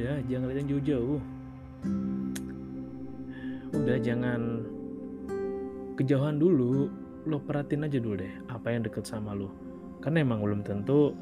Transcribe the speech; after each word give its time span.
udah 0.00 0.16
jangan 0.32 0.46
lihat 0.48 0.58
yang 0.64 0.70
jauh-jauh. 0.72 1.18
Udah 3.76 3.96
jangan 4.00 4.40
kejauhan 6.00 6.40
dulu. 6.40 6.88
Lo 7.28 7.36
perhatiin 7.44 7.84
aja 7.84 8.00
dulu 8.00 8.24
deh 8.24 8.32
apa 8.48 8.72
yang 8.72 8.80
deket 8.80 9.04
sama 9.04 9.36
lo. 9.36 9.52
Karena 10.00 10.24
emang 10.24 10.40
belum 10.40 10.64
tentu 10.64 11.12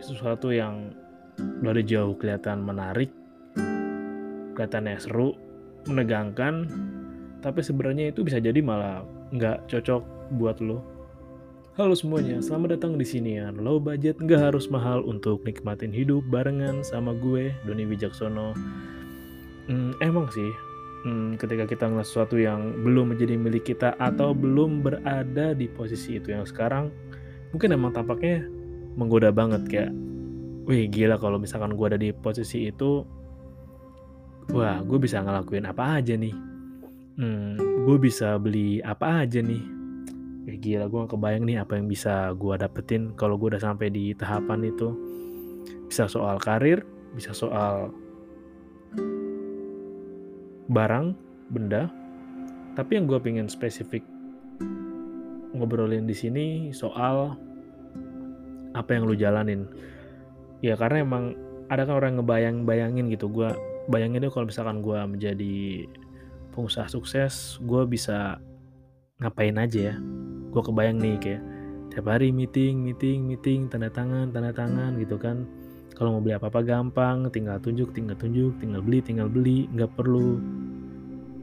sesuatu 0.00 0.48
yang 0.56 0.96
dari 1.36 1.84
jauh 1.84 2.16
kelihatan 2.16 2.64
menarik 2.64 3.12
kelihatannya 4.56 4.96
seru 4.96 5.36
menegangkan 5.88 6.68
tapi 7.44 7.60
sebenarnya 7.60 8.12
itu 8.12 8.24
bisa 8.24 8.40
jadi 8.40 8.60
malah 8.60 9.04
nggak 9.32 9.68
cocok 9.68 10.02
buat 10.36 10.60
lo 10.60 10.84
Halo 11.72 11.96
semuanya, 11.96 12.36
selamat 12.44 12.76
datang 12.76 13.00
di 13.00 13.06
sini 13.08 13.40
ya. 13.40 13.48
Low 13.48 13.80
budget 13.80 14.20
nggak 14.20 14.52
harus 14.52 14.68
mahal 14.68 15.00
untuk 15.08 15.40
nikmatin 15.48 15.88
hidup 15.88 16.20
barengan 16.28 16.84
sama 16.84 17.16
gue, 17.16 17.48
Doni 17.64 17.88
Wijaksono. 17.88 18.52
Hmm, 19.72 19.96
emang 20.04 20.28
sih, 20.28 20.52
hmm, 21.08 21.40
ketika 21.40 21.64
kita 21.64 21.88
ngeliat 21.88 22.04
sesuatu 22.04 22.36
yang 22.36 22.76
belum 22.84 23.16
menjadi 23.16 23.40
milik 23.40 23.72
kita 23.72 23.96
atau 23.96 24.36
belum 24.36 24.84
berada 24.84 25.56
di 25.56 25.64
posisi 25.64 26.20
itu 26.20 26.36
yang 26.36 26.44
sekarang, 26.44 26.92
mungkin 27.56 27.72
emang 27.72 27.96
tampaknya 27.96 28.44
menggoda 28.92 29.32
banget 29.32 29.64
kayak, 29.64 29.96
wih 30.68 30.92
gila 30.92 31.16
kalau 31.16 31.40
misalkan 31.40 31.72
gue 31.72 31.86
ada 31.88 31.96
di 31.96 32.12
posisi 32.12 32.68
itu, 32.68 33.00
wah 34.52 34.76
gue 34.84 34.98
bisa 35.00 35.24
ngelakuin 35.24 35.64
apa 35.64 36.04
aja 36.04 36.20
nih. 36.20 36.36
Hmm, 37.16 37.56
gue 37.88 37.96
bisa 37.96 38.36
beli 38.36 38.84
apa 38.84 39.24
aja 39.24 39.40
nih 39.40 39.81
ya 40.42 40.54
gila 40.58 40.90
gue 40.90 40.98
gak 41.06 41.12
kebayang 41.14 41.44
nih 41.46 41.62
apa 41.62 41.78
yang 41.78 41.86
bisa 41.86 42.34
gue 42.34 42.54
dapetin 42.58 43.14
kalau 43.14 43.38
gue 43.38 43.54
udah 43.54 43.62
sampai 43.62 43.88
di 43.92 44.14
tahapan 44.16 44.68
itu. 44.68 44.94
Bisa 45.86 46.08
soal 46.08 46.40
karir 46.40 46.82
bisa 47.12 47.36
soal 47.36 47.92
barang 50.72 51.12
benda. 51.52 51.92
Tapi 52.72 52.96
yang 52.96 53.04
gue 53.04 53.20
pengen 53.20 53.52
spesifik 53.52 54.00
ngobrolin 55.52 56.08
di 56.08 56.16
sini 56.16 56.72
soal 56.72 57.36
apa 58.72 58.90
yang 58.96 59.04
lu 59.04 59.12
jalanin. 59.12 59.68
Ya 60.64 60.80
karena 60.80 61.04
emang 61.04 61.36
ada 61.68 61.84
kan 61.84 62.00
orang 62.00 62.16
ngebayang 62.20 62.64
bayangin 62.64 63.12
gitu? 63.12 63.28
Gue 63.28 63.52
bayangin 63.92 64.24
deh 64.24 64.32
kalau 64.32 64.48
misalkan 64.48 64.80
gue 64.80 64.96
menjadi 64.96 65.84
pengusaha 66.52 66.88
sukses 66.88 67.56
gue 67.64 67.82
bisa 67.88 68.36
ngapain 69.18 69.56
aja 69.56 69.92
ya 69.92 69.96
gue 70.52 70.62
kebayang 70.62 71.00
nih 71.00 71.16
kayak 71.16 71.42
tiap 71.92 72.08
hari 72.08 72.28
meeting 72.32 72.84
meeting 72.84 73.24
meeting 73.24 73.68
tanda 73.72 73.88
tangan 73.88 74.28
tanda 74.32 74.52
tangan 74.52 74.96
gitu 75.00 75.16
kan. 75.16 75.48
Kalau 75.92 76.16
mau 76.16 76.24
beli 76.24 76.36
apa 76.36 76.48
apa 76.48 76.64
gampang 76.64 77.28
tinggal 77.32 77.60
tunjuk 77.60 77.92
tinggal 77.92 78.16
tunjuk 78.16 78.56
tinggal 78.60 78.80
beli 78.80 79.04
tinggal 79.04 79.28
beli 79.28 79.68
nggak 79.76 79.92
perlu 79.92 80.40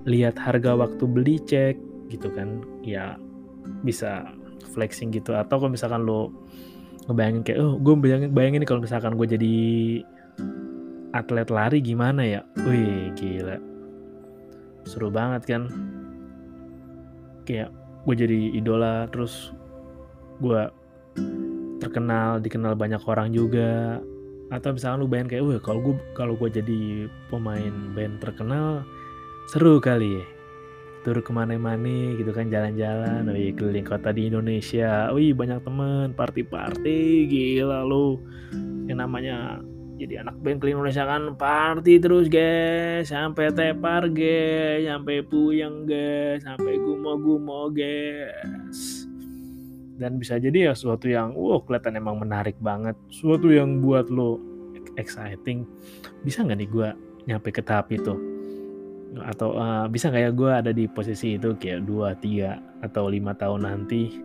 lihat 0.10 0.38
harga 0.42 0.74
waktu 0.74 1.04
beli 1.06 1.38
cek 1.42 1.78
gitu 2.10 2.34
kan. 2.34 2.66
Ya 2.82 3.18
bisa 3.86 4.30
flexing 4.74 5.14
gitu. 5.14 5.38
Atau 5.38 5.62
kalau 5.62 5.74
misalkan 5.74 6.06
lo 6.06 6.34
ngebayangin 7.10 7.42
kayak 7.46 7.60
oh 7.62 7.78
gue 7.78 7.94
bayangin 7.98 8.30
bayangin 8.34 8.66
kalau 8.66 8.82
misalkan 8.82 9.18
gue 9.18 9.28
jadi 9.30 9.56
atlet 11.14 11.50
lari 11.50 11.82
gimana 11.82 12.22
ya? 12.26 12.42
Wih 12.66 13.14
gila. 13.14 13.58
Seru 14.86 15.14
banget 15.14 15.46
kan. 15.46 15.64
Kayak 17.46 17.74
gue 18.08 18.16
jadi 18.16 18.56
idola 18.56 19.08
terus 19.12 19.52
gue 20.40 20.62
terkenal 21.80 22.40
dikenal 22.44 22.76
banyak 22.76 23.02
orang 23.08 23.32
juga. 23.32 24.00
Atau 24.50 24.74
misalnya 24.74 25.06
lu 25.06 25.08
bayangin 25.08 25.30
kayak 25.30 25.44
wah 25.46 25.60
kalau 25.62 25.80
gue 25.84 25.96
kalau 26.18 26.34
gue 26.34 26.50
jadi 26.50 26.80
pemain 27.30 27.74
band 27.94 28.18
terkenal 28.22 28.82
seru 29.52 29.78
kali 29.78 30.22
ya. 30.22 30.26
Tur 31.00 31.24
ke 31.24 31.32
mana-mana 31.32 32.18
gitu 32.20 32.36
kan 32.36 32.52
jalan-jalan 32.52 33.24
wih 33.32 33.56
keliling 33.56 33.88
kota 33.88 34.12
di 34.12 34.28
Indonesia. 34.28 35.08
Wih 35.16 35.32
banyak 35.32 35.64
temen 35.64 36.12
party-party 36.12 37.30
gila 37.30 37.88
lu. 37.88 38.20
Yang 38.90 38.98
namanya 39.00 39.64
jadi 40.00 40.24
anak 40.24 40.40
band 40.40 40.64
keliling 40.64 40.80
Indonesia 40.80 41.04
kan 41.04 41.24
party 41.36 42.00
terus 42.00 42.32
guys. 42.32 43.12
Sampai 43.12 43.52
tepar 43.52 44.08
guys. 44.08 44.88
Sampai 44.88 45.20
puyeng 45.28 45.84
guys. 45.84 46.48
Sampai 46.48 46.80
gumo-gumo 46.80 47.68
guys. 47.68 49.04
Dan 50.00 50.16
bisa 50.16 50.40
jadi 50.40 50.72
ya 50.72 50.74
sesuatu 50.74 51.12
yang 51.12 51.36
wow 51.36 51.60
kelihatan 51.60 52.00
emang 52.00 52.24
menarik 52.24 52.56
banget. 52.64 52.96
Sesuatu 53.12 53.52
yang 53.52 53.84
buat 53.84 54.08
lo 54.08 54.40
exciting. 54.96 55.68
Bisa 56.24 56.48
nggak 56.48 56.58
nih 56.64 56.70
gue 56.72 56.90
nyampe 57.28 57.52
ke 57.52 57.60
tahap 57.60 57.92
itu? 57.92 58.16
Atau 59.20 59.60
uh, 59.60 59.92
bisa 59.92 60.08
nggak 60.08 60.24
ya 60.24 60.32
gue 60.32 60.52
ada 60.52 60.72
di 60.72 60.88
posisi 60.88 61.36
itu 61.36 61.52
kayak 61.60 61.84
dua 61.84 62.16
tiga 62.16 62.64
atau 62.80 63.12
lima 63.12 63.36
tahun 63.36 63.68
nanti? 63.68 64.16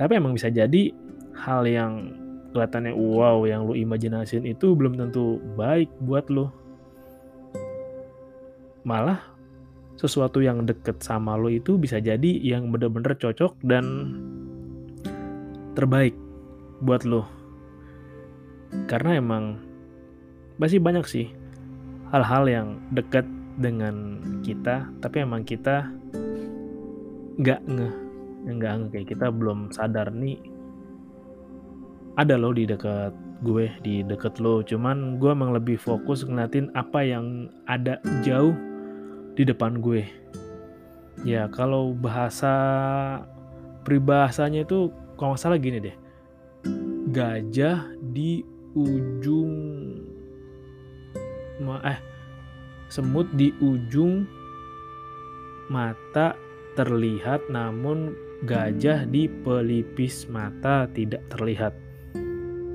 Tapi 0.00 0.16
emang 0.16 0.32
bisa 0.32 0.48
jadi 0.48 0.88
hal 1.36 1.68
yang 1.68 2.23
kelihatannya 2.54 2.94
wow 2.94 3.42
yang 3.42 3.66
lu 3.66 3.74
imajinasin 3.74 4.46
itu 4.46 4.78
belum 4.78 4.94
tentu 4.94 5.42
baik 5.58 5.90
buat 6.06 6.30
lo 6.30 6.54
malah 8.86 9.18
sesuatu 9.98 10.38
yang 10.38 10.62
deket 10.62 11.02
sama 11.02 11.34
lo 11.34 11.50
itu 11.50 11.74
bisa 11.74 11.98
jadi 11.98 12.38
yang 12.38 12.70
bener-bener 12.70 13.18
cocok 13.18 13.58
dan 13.66 13.84
terbaik 15.74 16.14
buat 16.78 17.02
lo 17.02 17.26
karena 18.86 19.18
emang 19.18 19.58
masih 20.62 20.78
banyak 20.78 21.02
sih 21.10 21.26
hal-hal 22.14 22.46
yang 22.46 22.68
deket 22.94 23.26
dengan 23.58 24.22
kita 24.46 24.86
tapi 25.02 25.26
emang 25.26 25.42
kita 25.42 25.90
nggak 27.42 27.60
ngeh 27.66 27.94
nggak 28.46 28.72
ngeh 28.78 28.90
kayak 28.94 29.08
kita 29.10 29.26
belum 29.34 29.74
sadar 29.74 30.14
nih 30.14 30.53
ada 32.14 32.38
lo 32.38 32.54
di 32.54 32.66
dekat 32.66 33.10
gue 33.42 33.66
di 33.82 34.06
dekat 34.06 34.38
lo. 34.38 34.62
Cuman 34.62 35.18
gue 35.18 35.30
emang 35.30 35.50
lebih 35.52 35.76
fokus 35.76 36.22
ngeliatin 36.22 36.70
apa 36.78 37.02
yang 37.02 37.50
ada 37.66 37.98
jauh 38.22 38.54
di 39.34 39.42
depan 39.42 39.82
gue. 39.82 40.06
Ya 41.26 41.50
kalau 41.50 41.94
bahasa 41.94 42.54
peribahasanya 43.82 44.62
itu 44.66 44.90
kalau 45.18 45.34
nggak 45.34 45.42
salah 45.42 45.58
gini 45.58 45.78
deh. 45.82 45.96
Gajah 47.14 47.94
di 48.14 48.42
ujung 48.74 49.54
eh 51.64 52.00
semut 52.90 53.30
di 53.38 53.54
ujung 53.62 54.26
mata 55.70 56.34
terlihat 56.74 57.46
namun 57.48 58.12
gajah 58.44 59.06
di 59.08 59.30
pelipis 59.30 60.26
mata 60.28 60.90
tidak 60.90 61.22
terlihat 61.32 61.72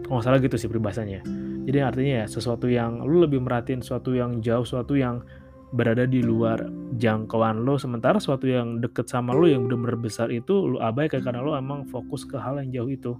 kalau 0.09 0.25
salah 0.25 0.41
gitu 0.41 0.57
sih 0.57 0.65
peribahasanya. 0.65 1.21
Jadi 1.69 1.77
artinya 1.85 2.13
ya 2.19 2.25
sesuatu 2.25 2.65
yang 2.65 3.05
lu 3.05 3.21
lebih 3.21 3.45
merhatiin 3.45 3.85
sesuatu 3.85 4.17
yang 4.17 4.41
jauh 4.41 4.65
sesuatu 4.65 4.97
yang 4.97 5.21
berada 5.69 6.09
di 6.09 6.25
luar 6.25 6.65
jangkauan 6.97 7.61
lo 7.61 7.77
sementara 7.77 8.17
sesuatu 8.17 8.49
yang 8.49 8.81
deket 8.81 9.05
sama 9.05 9.37
lo 9.37 9.45
yang 9.45 9.69
benar-benar 9.69 10.01
besar 10.01 10.33
itu 10.33 10.65
lo 10.65 10.81
abaikan 10.81 11.21
karena 11.21 11.45
lo 11.45 11.53
emang 11.53 11.85
fokus 11.85 12.25
ke 12.25 12.41
hal 12.41 12.57
yang 12.57 12.73
jauh 12.73 12.89
itu. 12.89 13.13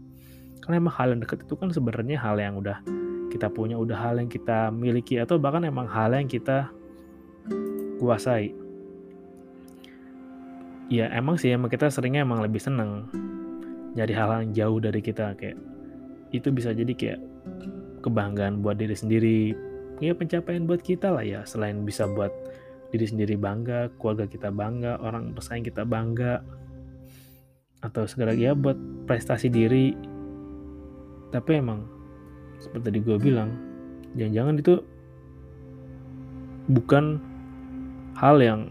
Karena 0.65 0.81
emang 0.81 0.93
hal 0.97 1.13
yang 1.13 1.21
deket 1.21 1.45
itu 1.45 1.53
kan 1.53 1.69
sebenarnya 1.69 2.17
hal 2.17 2.41
yang 2.41 2.57
udah 2.57 2.81
kita 3.29 3.53
punya 3.53 3.77
udah 3.77 3.93
hal 3.93 4.17
yang 4.17 4.25
kita 4.25 4.73
miliki 4.73 5.21
atau 5.21 5.37
bahkan 5.37 5.61
emang 5.61 5.85
hal 5.85 6.09
yang 6.17 6.25
kita 6.25 6.73
kuasai. 8.01 8.49
Ya 10.89 11.05
emang 11.13 11.37
sih 11.37 11.53
emang 11.53 11.69
kita 11.69 11.93
seringnya 11.93 12.25
emang 12.25 12.41
lebih 12.41 12.57
seneng 12.57 13.05
jadi 13.93 14.13
hal 14.13 14.29
yang 14.41 14.49
jauh 14.57 14.77
dari 14.81 15.01
kita 15.01 15.37
kayak 15.37 15.57
itu 16.29 16.53
bisa 16.53 16.73
jadi 16.73 16.93
kayak 16.93 17.19
kebanggaan 18.05 18.61
buat 18.61 18.77
diri 18.77 18.95
sendiri. 18.95 19.41
Ya 19.99 20.15
pencapaian 20.15 20.63
buat 20.63 20.79
kita 20.79 21.11
lah 21.11 21.25
ya 21.25 21.43
selain 21.43 21.83
bisa 21.83 22.07
buat 22.07 22.31
diri 22.89 23.05
sendiri 23.05 23.35
bangga 23.37 23.93
keluarga 24.01 24.25
kita 24.25 24.49
bangga 24.49 24.97
orang 24.97 25.35
pesaing 25.35 25.61
kita 25.61 25.85
bangga 25.85 26.41
atau 27.85 28.03
segala 28.09 28.33
ya 28.33 28.55
buat 28.55 28.75
prestasi 29.05 29.51
diri. 29.51 29.93
Tapi 31.29 31.51
emang 31.59 31.85
seperti 32.59 32.83
tadi 32.91 32.99
gue 33.03 33.17
bilang 33.19 33.49
jangan-jangan 34.17 34.55
itu 34.57 34.73
bukan 36.69 37.05
hal 38.17 38.37
yang 38.41 38.61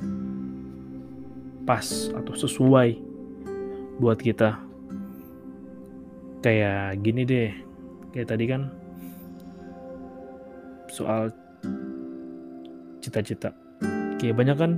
pas 1.65 1.85
atau 2.17 2.35
sesuai 2.35 2.97
buat 4.01 4.19
kita 4.21 4.68
kayak 6.43 7.01
gini 7.03 7.23
deh. 7.27 7.51
Kayak 8.15 8.29
tadi 8.35 8.45
kan 8.49 8.73
soal 10.91 11.31
cita-cita. 13.05 13.55
Kayak 14.19 14.35
banyak 14.35 14.57
kan 14.59 14.73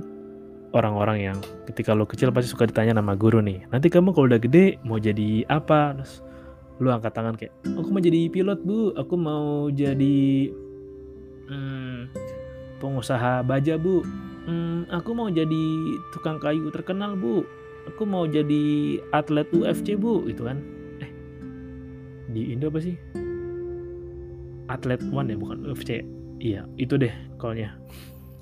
orang-orang 0.71 1.31
yang 1.31 1.37
ketika 1.67 1.91
lo 1.91 2.07
kecil 2.07 2.31
pasti 2.31 2.51
suka 2.51 2.67
ditanya 2.67 2.99
nama 2.99 3.15
guru 3.15 3.43
nih. 3.43 3.63
Nanti 3.71 3.91
kamu 3.91 4.15
kalau 4.15 4.27
udah 4.31 4.41
gede 4.41 4.79
mau 4.87 4.97
jadi 4.97 5.45
apa? 5.51 5.97
Terus 5.99 6.23
lu 6.81 6.89
angkat 6.89 7.13
tangan 7.13 7.37
kayak 7.37 7.53
aku 7.77 7.89
mau 7.91 8.01
jadi 8.01 8.19
pilot 8.31 8.59
bu. 8.63 8.79
Aku 8.97 9.15
mau 9.19 9.69
jadi 9.69 10.49
hmm, 11.49 11.97
pengusaha 12.79 13.43
baja 13.45 13.75
bu. 13.75 14.01
Hmm, 14.41 14.89
aku 14.89 15.13
mau 15.13 15.29
jadi 15.29 15.65
tukang 16.15 16.41
kayu 16.41 16.71
terkenal 16.73 17.13
bu. 17.13 17.45
Aku 17.89 18.05
mau 18.05 18.29
jadi 18.29 18.97
atlet 19.13 19.49
UFC 19.53 19.97
bu. 19.97 20.25
Itu 20.29 20.45
kan 20.47 20.80
di 22.31 22.55
Indo 22.55 22.71
apa 22.71 22.79
sih? 22.79 22.95
Atlet 24.71 25.03
one 25.11 25.31
ya 25.31 25.37
bukan 25.37 25.67
UFC 25.67 25.99
iya 26.41 26.65
itu 26.81 26.97
deh 26.97 27.13
kolnya 27.37 27.77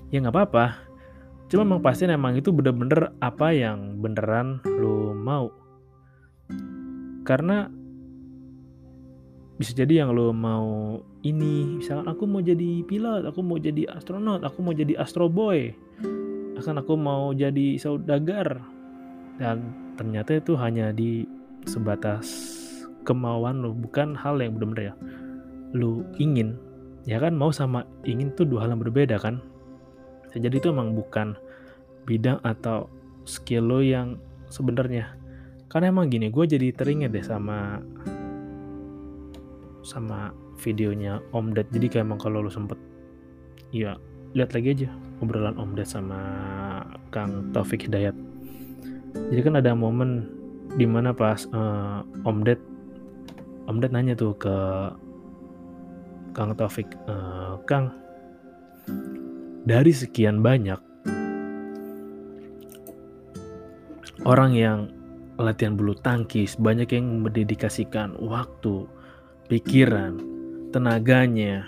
ya 0.10 0.18
nggak 0.24 0.34
apa-apa. 0.34 0.66
Cuma 1.50 1.66
emang 1.66 1.82
pasti 1.82 2.06
emang 2.06 2.38
itu 2.38 2.54
bener-bener 2.54 3.10
apa 3.26 3.50
yang 3.50 3.98
beneran 3.98 4.62
lo 4.66 5.18
mau. 5.18 5.50
Karena 7.26 7.66
bisa 9.58 9.74
jadi 9.74 10.06
yang 10.06 10.14
lo 10.14 10.30
mau 10.30 11.02
ini 11.26 11.82
misalkan 11.82 12.08
aku 12.08 12.24
mau 12.30 12.40
jadi 12.40 12.86
pilot 12.88 13.28
aku 13.28 13.44
mau 13.44 13.60
jadi 13.60 13.92
astronot 13.92 14.40
aku 14.48 14.64
mau 14.64 14.72
jadi 14.72 14.96
astro 14.96 15.28
boy 15.28 15.76
akan 16.56 16.80
aku 16.80 16.94
mau 16.96 17.34
jadi 17.34 17.80
saudagar. 17.80 18.62
Dan 19.40 19.72
ternyata 19.96 20.36
itu 20.36 20.60
hanya 20.60 20.92
di 20.92 21.24
sebatas 21.64 22.59
kemauan 23.04 23.64
lo 23.64 23.72
bukan 23.76 24.16
hal 24.16 24.40
yang 24.40 24.58
benar-benar 24.58 24.94
ya. 24.94 24.96
Lo 25.76 26.04
ingin 26.18 26.58
ya 27.08 27.22
kan? 27.22 27.36
Mau 27.36 27.54
sama 27.54 27.86
ingin 28.04 28.34
tuh 28.36 28.48
dua 28.48 28.66
hal 28.68 28.76
yang 28.76 28.82
berbeda 28.82 29.20
kan? 29.22 29.40
Jadi 30.34 30.62
itu 30.62 30.70
emang 30.70 30.94
bukan 30.94 31.34
bidang 32.06 32.38
atau 32.46 32.90
skill 33.26 33.66
lo 33.66 33.80
yang 33.82 34.18
sebenarnya. 34.50 35.14
Karena 35.70 35.94
emang 35.94 36.10
gini 36.10 36.34
gue 36.34 36.46
jadi 36.50 36.74
teringat 36.74 37.14
deh 37.14 37.26
sama 37.26 37.78
sama 39.86 40.34
videonya 40.62 41.24
Om 41.34 41.56
Ded. 41.56 41.70
Jadi 41.74 41.88
kayak 41.90 42.06
emang 42.06 42.20
kalau 42.22 42.46
lu 42.46 42.52
sempet 42.52 42.78
ya 43.74 43.98
lihat 44.34 44.54
lagi 44.54 44.78
aja 44.78 44.90
obrolan 45.22 45.58
Om 45.58 45.74
Ded 45.78 45.90
sama 45.90 46.20
Kang 47.10 47.50
Taufik 47.54 47.90
Hidayat. 47.90 48.14
Jadi 49.34 49.42
kan 49.42 49.58
ada 49.58 49.74
momen 49.74 50.30
di 50.78 50.86
mana 50.86 51.10
pas 51.10 51.50
uh, 51.50 52.06
Om 52.26 52.46
Ded 52.46 52.62
Om 53.70 53.78
Ded 53.78 53.94
nanya 53.94 54.18
tuh 54.18 54.34
ke 54.34 54.56
Kang 56.34 56.58
Taufik 56.58 56.90
uh, 57.06 57.62
Kang 57.70 57.94
dari 59.62 59.94
sekian 59.94 60.42
banyak 60.42 60.82
orang 64.26 64.58
yang 64.58 64.80
latihan 65.38 65.78
bulu 65.78 65.94
tangkis 65.94 66.58
banyak 66.58 66.90
yang 66.92 67.24
mendedikasikan 67.24 68.18
waktu 68.20 68.90
pikiran, 69.50 70.22
tenaganya, 70.70 71.66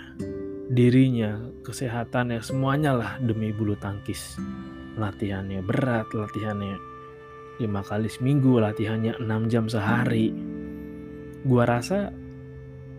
dirinya, 0.70 1.42
kesehatannya, 1.66 2.38
semuanya 2.38 2.94
lah 2.94 3.12
demi 3.18 3.50
bulu 3.50 3.74
tangkis. 3.76 4.38
Latihannya 4.94 5.64
berat, 5.66 6.06
latihannya 6.14 6.78
lima 7.58 7.82
kali 7.82 8.06
seminggu, 8.06 8.62
latihannya 8.62 9.18
enam 9.18 9.50
jam 9.50 9.66
sehari. 9.66 10.51
Gua 11.42 11.64
rasa 11.66 12.14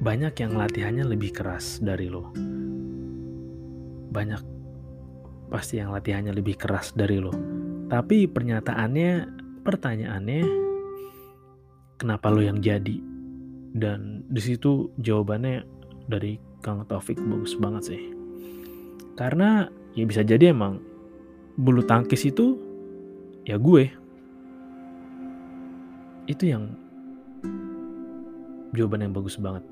banyak 0.03 0.33
yang 0.35 0.53
latihannya 0.59 1.05
lebih 1.07 1.31
keras 1.31 1.79
dari 1.79 2.11
lo. 2.11 2.31
Banyak 4.13 4.41
pasti 5.49 5.79
yang 5.79 5.95
latihannya 5.95 6.35
lebih 6.35 6.59
keras 6.59 6.91
dari 6.91 7.17
lo. 7.23 7.31
Tapi 7.87 8.25
pernyataannya, 8.27 9.11
pertanyaannya, 9.63 10.43
kenapa 11.97 12.27
lo 12.33 12.41
yang 12.43 12.59
jadi? 12.59 13.13
dan 13.73 14.21
di 14.29 14.41
situ 14.41 14.93
jawabannya 15.01 15.65
dari 16.05 16.37
Kang 16.61 16.85
Taufik 16.85 17.17
bagus 17.17 17.57
banget 17.57 17.83
sih 17.89 18.03
karena 19.17 19.67
ya 19.97 20.05
bisa 20.05 20.21
jadi 20.21 20.53
emang 20.53 20.77
bulu 21.57 21.81
tangkis 21.81 22.29
itu 22.29 22.57
ya 23.49 23.57
gue 23.57 23.89
itu 26.29 26.43
yang 26.45 26.77
jawaban 28.73 29.05
yang 29.05 29.13
bagus 29.13 29.37
banget. 29.37 29.63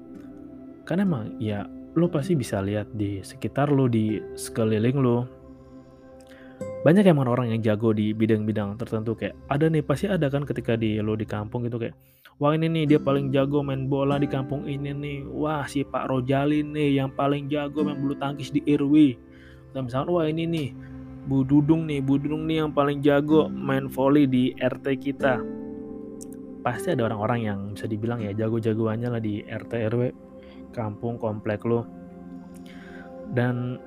Karena 0.86 1.06
emang 1.06 1.38
ya 1.38 1.66
lo 1.98 2.08
pasti 2.08 2.38
bisa 2.38 2.64
lihat 2.64 2.88
di 2.96 3.20
sekitar 3.20 3.70
lo 3.74 3.92
di 3.92 4.22
sekeliling 4.38 4.98
lo. 5.02 5.28
Banyak 6.82 7.06
emang 7.06 7.30
orang 7.30 7.54
yang 7.54 7.62
jago 7.62 7.94
di 7.94 8.14
bidang-bidang 8.14 8.78
tertentu 8.78 9.18
kayak 9.18 9.38
ada 9.50 9.70
nih 9.70 9.82
pasti 9.82 10.10
ada 10.10 10.30
kan 10.30 10.46
ketika 10.46 10.78
di 10.78 11.02
lo 11.02 11.14
di 11.18 11.26
kampung 11.26 11.66
gitu 11.66 11.78
kayak 11.78 11.98
wah 12.42 12.54
ini 12.58 12.70
nih 12.70 12.96
dia 12.96 13.00
paling 13.02 13.30
jago 13.30 13.62
main 13.62 13.86
bola 13.86 14.18
di 14.18 14.30
kampung 14.30 14.66
ini 14.66 14.94
nih. 14.94 15.20
Wah 15.30 15.66
si 15.66 15.86
Pak 15.86 16.10
Rojalin 16.10 16.74
nih 16.74 17.02
yang 17.02 17.14
paling 17.14 17.50
jago 17.50 17.86
main 17.86 17.98
bulu 17.98 18.18
tangkis 18.18 18.54
di 18.54 18.62
RW 18.66 19.18
dan 19.72 19.88
misalnya 19.88 20.12
wah 20.12 20.26
ini 20.28 20.44
nih 20.48 20.70
Bu 21.26 21.46
Dudung 21.46 21.86
nih 21.86 22.02
Bu 22.02 22.18
Dudung 22.18 22.50
nih 22.50 22.66
yang 22.66 22.72
paling 22.74 23.00
jago 23.06 23.48
main 23.48 23.88
volley 23.88 24.26
di 24.26 24.52
RT 24.58 24.86
kita 25.00 25.42
pasti 26.62 26.94
ada 26.94 27.10
orang-orang 27.10 27.40
yang 27.42 27.60
bisa 27.74 27.90
dibilang 27.90 28.22
ya 28.22 28.32
jago-jagoannya 28.38 29.10
lah 29.10 29.22
di 29.22 29.42
RT 29.42 29.72
RW 29.92 30.02
kampung 30.72 31.18
komplek 31.18 31.66
lo 31.66 31.84
dan 33.34 33.82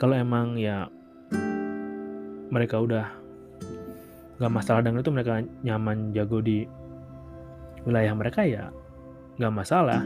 kalau 0.00 0.18
emang 0.18 0.58
ya 0.58 0.90
mereka 2.52 2.82
udah 2.82 3.06
gak 4.42 4.52
masalah 4.52 4.82
dengan 4.82 5.00
itu 5.00 5.14
mereka 5.14 5.38
nyaman 5.62 6.10
jago 6.10 6.42
di 6.42 6.66
wilayah 7.86 8.10
mereka 8.12 8.42
ya 8.42 8.74
gak 9.38 9.54
masalah. 9.54 10.02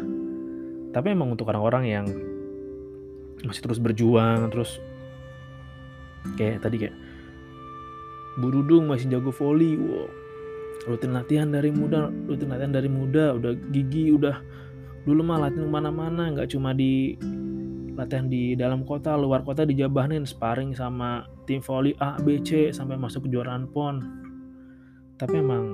Tapi 0.92 1.06
emang 1.12 1.32
untuk 1.32 1.48
orang-orang 1.48 1.84
yang 1.88 2.06
masih 3.44 3.62
terus 3.64 3.80
berjuang 3.80 4.48
terus 4.48 4.80
kayak 6.40 6.60
tadi 6.64 6.76
kayak 6.86 6.96
Bu 8.40 8.48
Dudung 8.52 8.88
masih 8.90 9.12
jago 9.12 9.30
volley 9.30 9.76
wow 9.76 10.08
rutin 10.86 11.12
latihan 11.12 11.50
dari 11.50 11.74
muda 11.74 12.08
rutin 12.30 12.48
latihan 12.48 12.72
dari 12.72 12.86
muda 12.86 13.34
udah 13.34 13.52
gigi 13.74 14.14
udah 14.14 14.38
dulu 15.02 15.22
mah 15.26 15.50
latihan 15.50 15.66
mana-mana 15.66 16.30
nggak 16.30 16.54
cuma 16.54 16.74
di 16.74 17.18
latihan 17.96 18.28
di 18.28 18.52
dalam 18.54 18.84
kota 18.84 19.16
luar 19.16 19.40
kota 19.42 19.64
dijabahin 19.64 20.22
sparring 20.28 20.76
sama 20.76 21.24
tim 21.48 21.64
volley 21.64 21.96
A 21.98 22.20
B 22.20 22.38
C 22.44 22.68
sampai 22.68 23.00
masuk 23.00 23.24
kejuaraan 23.24 23.72
pon. 23.72 24.04
Tapi 25.16 25.40
emang 25.40 25.72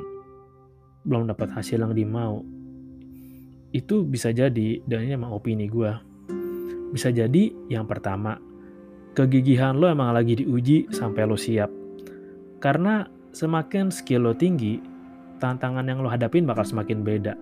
belum 1.02 1.26
dapat 1.26 1.50
hasil 1.50 1.82
yang 1.82 1.98
dimau. 1.98 2.46
Itu 3.74 4.06
bisa 4.06 4.30
jadi 4.30 4.84
dan 4.86 5.02
ini 5.02 5.18
emang 5.18 5.34
opini 5.34 5.66
gue 5.66 5.90
bisa 6.92 7.08
jadi 7.08 7.50
yang 7.72 7.88
pertama 7.88 8.36
kegigihan 9.16 9.74
lo 9.74 9.88
emang 9.88 10.12
lagi 10.14 10.44
diuji 10.44 10.92
sampai 10.94 11.26
lo 11.26 11.34
siap. 11.34 11.72
Karena 12.62 13.02
semakin 13.34 13.90
skill 13.90 14.30
lo 14.30 14.36
tinggi 14.36 14.91
tantangan 15.42 15.82
yang 15.82 15.98
lo 15.98 16.06
hadapin 16.06 16.46
bakal 16.46 16.62
semakin 16.62 17.02
beda 17.02 17.34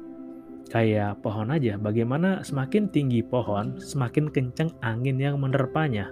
kayak 0.72 1.20
pohon 1.20 1.52
aja 1.52 1.76
bagaimana 1.76 2.40
semakin 2.40 2.88
tinggi 2.88 3.20
pohon 3.20 3.76
semakin 3.76 4.32
kencang 4.32 4.72
angin 4.80 5.20
yang 5.20 5.36
menerpanya 5.36 6.08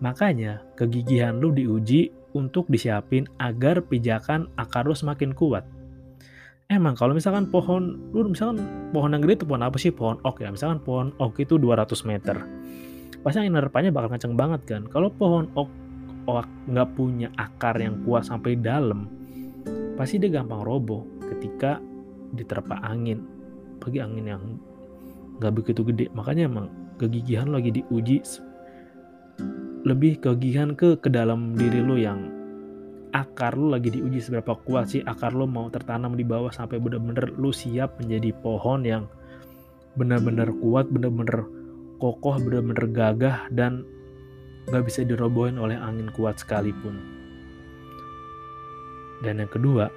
makanya 0.00 0.64
kegigihan 0.80 1.36
lo 1.36 1.52
diuji 1.52 2.24
untuk 2.34 2.66
disiapin 2.66 3.30
agar 3.38 3.86
pijakan 3.86 4.50
akar 4.58 4.84
lu 4.84 4.92
semakin 4.92 5.32
kuat. 5.32 5.64
Emang 6.66 6.98
kalau 6.98 7.14
misalkan 7.14 7.48
pohon, 7.48 8.10
lu 8.10 8.26
misalkan 8.26 8.90
pohon 8.90 9.14
yang 9.14 9.22
gede 9.22 9.44
itu 9.44 9.46
pohon 9.46 9.62
apa 9.62 9.78
sih? 9.78 9.94
Pohon 9.94 10.18
oak 10.26 10.42
ya. 10.42 10.50
Misalkan 10.50 10.82
pohon 10.82 11.14
oak 11.22 11.38
itu 11.38 11.54
200 11.56 11.94
meter. 12.04 12.36
Pasti 13.22 13.40
angin 13.40 13.56
nerpanya 13.56 13.94
bakal 13.94 14.18
kenceng 14.18 14.34
banget 14.34 14.60
kan. 14.66 14.82
Kalau 14.90 15.08
pohon 15.14 15.48
oak, 15.54 15.70
oak 16.26 16.48
nggak 16.68 16.88
punya 16.98 17.30
akar 17.38 17.78
yang 17.78 18.02
kuat 18.02 18.26
sampai 18.26 18.58
dalam, 18.58 19.06
pasti 19.94 20.18
dia 20.18 20.30
gampang 20.30 20.62
roboh 20.62 21.06
ketika 21.30 21.78
diterpa 22.34 22.82
angin. 22.84 23.22
Bagi 23.78 23.98
angin 24.00 24.26
yang 24.26 24.42
nggak 25.38 25.52
begitu 25.54 25.80
gede. 25.86 26.06
Makanya 26.14 26.50
emang 26.50 26.66
kegigihan 26.98 27.50
lagi 27.50 27.74
diuji 27.74 28.22
lebih 29.84 30.16
kegigihan 30.22 30.72
ke 30.72 30.96
ke 30.96 31.12
dalam 31.12 31.52
diri 31.52 31.84
lo 31.84 32.00
yang 32.00 32.32
akar 33.12 33.54
lo 33.54 33.76
lagi 33.76 33.92
diuji 33.92 34.18
seberapa 34.18 34.56
kuat 34.64 34.90
sih 34.90 35.04
akar 35.04 35.36
lo 35.36 35.44
mau 35.44 35.68
tertanam 35.68 36.16
di 36.16 36.24
bawah 36.24 36.50
sampai 36.50 36.80
bener-bener 36.80 37.30
lo 37.36 37.52
siap 37.52 38.00
menjadi 38.00 38.32
pohon 38.40 38.82
yang 38.82 39.04
bener-bener 39.94 40.50
kuat, 40.58 40.90
bener-bener 40.90 41.46
kokoh, 42.02 42.36
bener-bener 42.42 42.90
gagah 42.90 43.46
dan 43.54 43.86
gak 44.66 44.82
bisa 44.82 45.06
dirobohin 45.06 45.60
oleh 45.60 45.78
angin 45.78 46.10
kuat 46.10 46.42
sekalipun. 46.42 46.98
Dan 49.24 49.40
yang 49.40 49.48
kedua, 49.48 49.88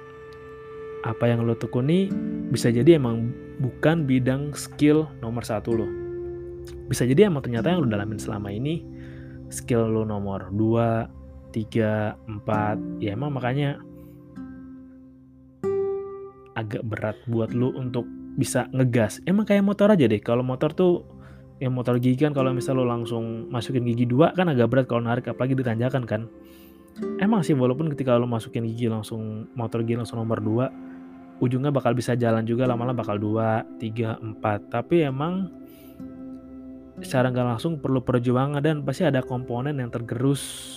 apa 1.04 1.24
yang 1.28 1.44
lo 1.44 1.54
tekuni 1.54 2.08
bisa 2.48 2.72
jadi 2.72 2.96
emang 2.96 3.30
bukan 3.60 4.08
bidang 4.08 4.56
skill 4.56 5.06
nomor 5.20 5.44
satu 5.44 5.76
lo. 5.76 5.86
Bisa 6.88 7.04
jadi 7.04 7.28
emang 7.28 7.44
ternyata 7.44 7.68
yang 7.68 7.84
lo 7.84 7.88
dalamin 7.88 8.16
selama 8.16 8.48
ini 8.48 8.80
skill 9.48 9.88
lu 9.88 10.02
nomor 10.04 10.52
2, 10.52 11.52
3, 11.52 12.16
4 12.44 13.04
ya 13.04 13.16
emang 13.16 13.32
makanya 13.32 13.80
agak 16.58 16.82
berat 16.84 17.16
buat 17.30 17.54
lu 17.54 17.72
untuk 17.72 18.04
bisa 18.38 18.66
ngegas 18.70 19.22
emang 19.24 19.46
kayak 19.46 19.64
motor 19.64 19.90
aja 19.90 20.04
deh 20.06 20.20
kalau 20.20 20.44
motor 20.44 20.74
tuh 20.74 21.06
yang 21.58 21.74
motor 21.74 21.98
gigi 21.98 22.22
kan 22.22 22.30
kalau 22.30 22.54
misal 22.54 22.78
lo 22.78 22.86
langsung 22.86 23.50
masukin 23.50 23.82
gigi 23.82 24.06
dua 24.06 24.30
kan 24.30 24.46
agak 24.46 24.70
berat 24.70 24.86
kalau 24.86 25.02
narik 25.02 25.26
apalagi 25.26 25.58
ditanjakan 25.58 26.06
kan 26.06 26.22
emang 27.18 27.46
sih 27.46 27.54
walaupun 27.54 27.90
ketika 27.94 28.18
lo 28.18 28.26
masukin 28.26 28.66
gigi 28.66 28.90
langsung 28.90 29.50
motor 29.54 29.82
gigi 29.86 29.98
langsung 29.98 30.18
nomor 30.22 30.38
dua 30.42 30.66
ujungnya 31.38 31.70
bakal 31.70 31.94
bisa 31.94 32.18
jalan 32.18 32.42
juga 32.42 32.66
lama-lama 32.66 33.02
bakal 33.02 33.16
dua 33.18 33.62
tiga 33.78 34.18
empat. 34.18 34.70
Tapi 34.70 35.06
emang 35.06 35.50
secara 36.98 37.30
nggak 37.30 37.46
langsung 37.56 37.78
perlu 37.78 38.02
perjuangan 38.02 38.58
dan 38.58 38.82
pasti 38.82 39.06
ada 39.06 39.22
komponen 39.22 39.78
yang 39.78 39.90
tergerus 39.90 40.74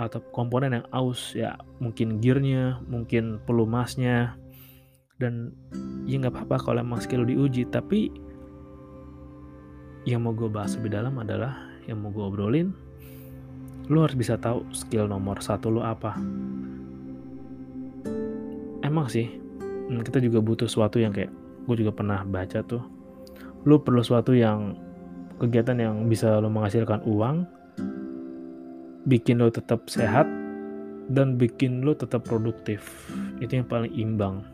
atau 0.00 0.18
komponen 0.32 0.80
yang 0.80 0.86
aus 0.90 1.36
ya 1.36 1.54
mungkin 1.78 2.18
gearnya 2.18 2.82
mungkin 2.90 3.38
pelumasnya. 3.46 4.34
Dan 5.20 5.52
ya 6.08 6.16
nggak 6.16 6.32
apa-apa 6.32 6.56
kalau 6.58 6.78
emang 6.80 6.98
skill 7.04 7.28
diuji 7.28 7.68
tapi 7.68 8.08
yang 10.08 10.24
mau 10.24 10.32
gue 10.32 10.48
bahas 10.48 10.80
lebih 10.80 10.96
dalam 10.96 11.12
adalah 11.20 11.60
yang 11.84 12.00
mau 12.00 12.08
gue 12.08 12.24
obrolin 12.24 12.72
lo 13.90 14.06
harus 14.06 14.14
bisa 14.14 14.38
tahu 14.38 14.62
skill 14.70 15.10
nomor 15.10 15.42
satu 15.42 15.66
lo 15.66 15.82
apa. 15.82 16.14
Emang 18.86 19.10
sih 19.10 19.26
hmm, 19.26 20.06
kita 20.06 20.22
juga 20.22 20.38
butuh 20.38 20.70
sesuatu 20.70 21.02
yang 21.02 21.10
kayak 21.10 21.34
gue 21.66 21.76
juga 21.82 21.90
pernah 21.90 22.22
baca 22.22 22.62
tuh. 22.62 22.86
Lo 23.66 23.82
perlu 23.82 24.00
sesuatu 24.00 24.30
yang 24.30 24.78
kegiatan 25.42 25.76
yang 25.76 26.06
bisa 26.06 26.38
lo 26.38 26.46
menghasilkan 26.46 27.02
uang 27.02 27.44
bikin 29.10 29.42
lo 29.42 29.50
tetap 29.50 29.90
sehat 29.90 30.28
dan 31.10 31.34
bikin 31.34 31.82
lo 31.82 31.98
tetap 31.98 32.22
produktif. 32.22 33.10
Itu 33.42 33.58
yang 33.58 33.66
paling 33.66 33.90
imbang. 33.90 34.46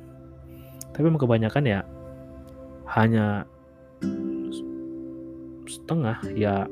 Tapi 0.97 1.13
emang 1.13 1.21
kebanyakan 1.21 1.65
ya 1.69 1.81
hanya 2.97 3.45
setengah 5.69 6.17
ya 6.33 6.65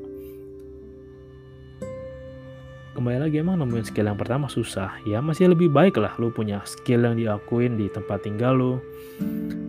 kembali 3.05 3.21
lagi 3.21 3.37
emang 3.37 3.61
nemuin 3.61 3.85
skill 3.85 4.09
yang 4.09 4.17
pertama 4.17 4.49
susah. 4.49 4.97
Ya 5.05 5.21
masih 5.21 5.53
lebih 5.53 5.69
baik 5.69 6.01
lah 6.01 6.17
lu 6.17 6.33
punya 6.33 6.65
skill 6.65 7.05
yang 7.05 7.21
diakuin 7.21 7.77
di 7.77 7.85
tempat 7.85 8.25
tinggal 8.25 8.57
lu 8.57 8.73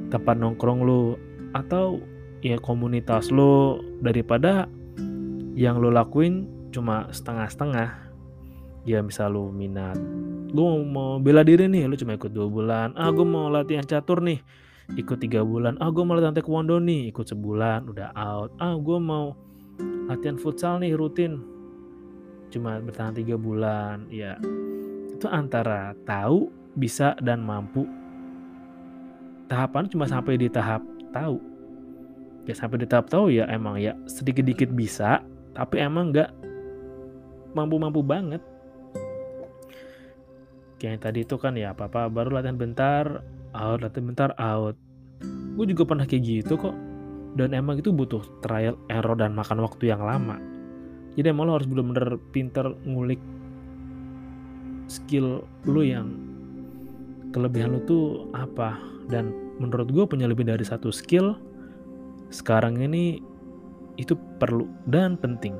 tempat 0.09 0.41
nongkrong 0.41 0.81
lu 0.81 1.21
atau 1.53 2.01
ya 2.41 2.57
komunitas 2.57 3.29
lu. 3.29 3.85
Daripada 4.01 4.65
yang 5.53 5.85
lu 5.85 5.93
lakuin 5.93 6.49
cuma 6.73 7.13
setengah-setengah. 7.13 8.09
Ya 8.89 9.05
misal 9.05 9.37
lu 9.37 9.53
minat 9.53 10.01
gue 10.57 10.69
mau 10.89 11.21
bela 11.21 11.45
diri 11.45 11.69
nih 11.69 11.93
lu 11.93 11.95
cuma 12.01 12.17
ikut 12.17 12.33
dua 12.33 12.49
bulan. 12.49 12.97
Ah 12.97 13.13
gue 13.13 13.29
mau 13.29 13.53
latihan 13.53 13.85
catur 13.85 14.25
nih 14.25 14.41
ikut 14.97 15.21
tiga 15.21 15.45
bulan. 15.45 15.77
Ah 15.77 15.93
gue 15.93 16.01
mau 16.01 16.17
latihan 16.17 16.33
taekwondo 16.33 16.81
nih 16.81 17.13
ikut 17.13 17.29
sebulan 17.29 17.85
udah 17.85 18.17
out. 18.17 18.57
Ah 18.57 18.81
gue 18.81 18.97
mau 18.97 19.37
latihan 20.09 20.41
futsal 20.41 20.81
nih 20.81 20.97
rutin 20.97 21.56
cuma 22.51 22.79
bertahan 22.79 23.15
tiga 23.17 23.37
bulan 23.37 24.07
ya. 24.11 24.39
Itu 25.13 25.27
antara 25.31 25.97
tahu 26.07 26.51
bisa 26.77 27.17
dan 27.25 27.43
mampu. 27.43 27.89
Tahapan 29.47 29.89
cuma 29.91 30.05
sampai 30.07 30.39
di 30.39 30.49
tahap 30.51 30.83
tahu. 31.15 31.39
Ya 32.47 32.55
sampai 32.55 32.83
di 32.83 32.87
tahap 32.87 33.11
tahu 33.11 33.33
ya 33.33 33.49
emang 33.51 33.79
ya 33.83 33.97
sedikit 34.07 34.47
dikit 34.47 34.71
bisa 34.71 35.23
tapi 35.57 35.83
emang 35.83 36.15
nggak 36.15 36.31
mampu-mampu 37.57 38.05
banget. 38.05 38.43
Kayak 40.77 40.91
yang 40.93 41.03
tadi 41.03 41.19
itu 41.25 41.37
kan 41.41 41.57
ya 41.57 41.73
apa-apa 41.73 42.13
baru 42.13 42.39
latihan 42.39 42.61
bentar 42.61 43.25
out 43.57 43.81
latihan 43.81 44.05
bentar 44.13 44.31
out. 44.37 44.77
Gue 45.57 45.65
juga 45.65 45.89
pernah 45.89 46.05
kayak 46.05 46.23
gitu 46.23 46.55
kok. 46.61 46.77
Dan 47.37 47.53
emang 47.53 47.77
itu 47.81 47.93
butuh 47.93 48.25
trial 48.41 48.81
error 48.89 49.13
dan 49.17 49.37
makan 49.37 49.61
waktu 49.61 49.93
yang 49.93 50.01
lama 50.01 50.56
jadi 51.17 51.33
emang 51.33 51.49
lo 51.49 51.59
harus 51.59 51.67
bener-bener 51.67 52.21
pinter 52.31 52.77
ngulik 52.85 53.19
skill 54.87 55.43
lo 55.67 55.83
yang 55.83 56.15
kelebihan 57.35 57.75
lo 57.75 57.81
tuh 57.89 58.31
apa 58.37 58.79
dan 59.11 59.33
menurut 59.59 59.91
gue 59.91 60.05
punya 60.05 60.29
lebih 60.29 60.47
dari 60.47 60.63
satu 60.63 60.93
skill 60.93 61.35
sekarang 62.31 62.79
ini 62.79 63.19
itu 63.97 64.13
perlu 64.39 64.69
dan 64.87 65.17
penting 65.17 65.57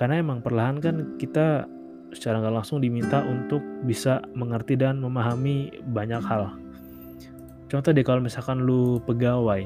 karena 0.00 0.18
emang 0.18 0.40
perlahan 0.40 0.80
kan 0.80 1.20
kita 1.20 1.68
secara 2.12 2.40
nggak 2.44 2.54
langsung 2.62 2.78
diminta 2.80 3.24
untuk 3.24 3.64
bisa 3.88 4.20
mengerti 4.36 4.76
dan 4.76 5.00
memahami 5.00 5.72
banyak 5.90 6.20
hal. 6.20 6.52
Contoh 7.72 7.90
deh 7.90 8.04
kalau 8.04 8.20
misalkan 8.20 8.68
lu 8.68 9.00
pegawai, 9.08 9.64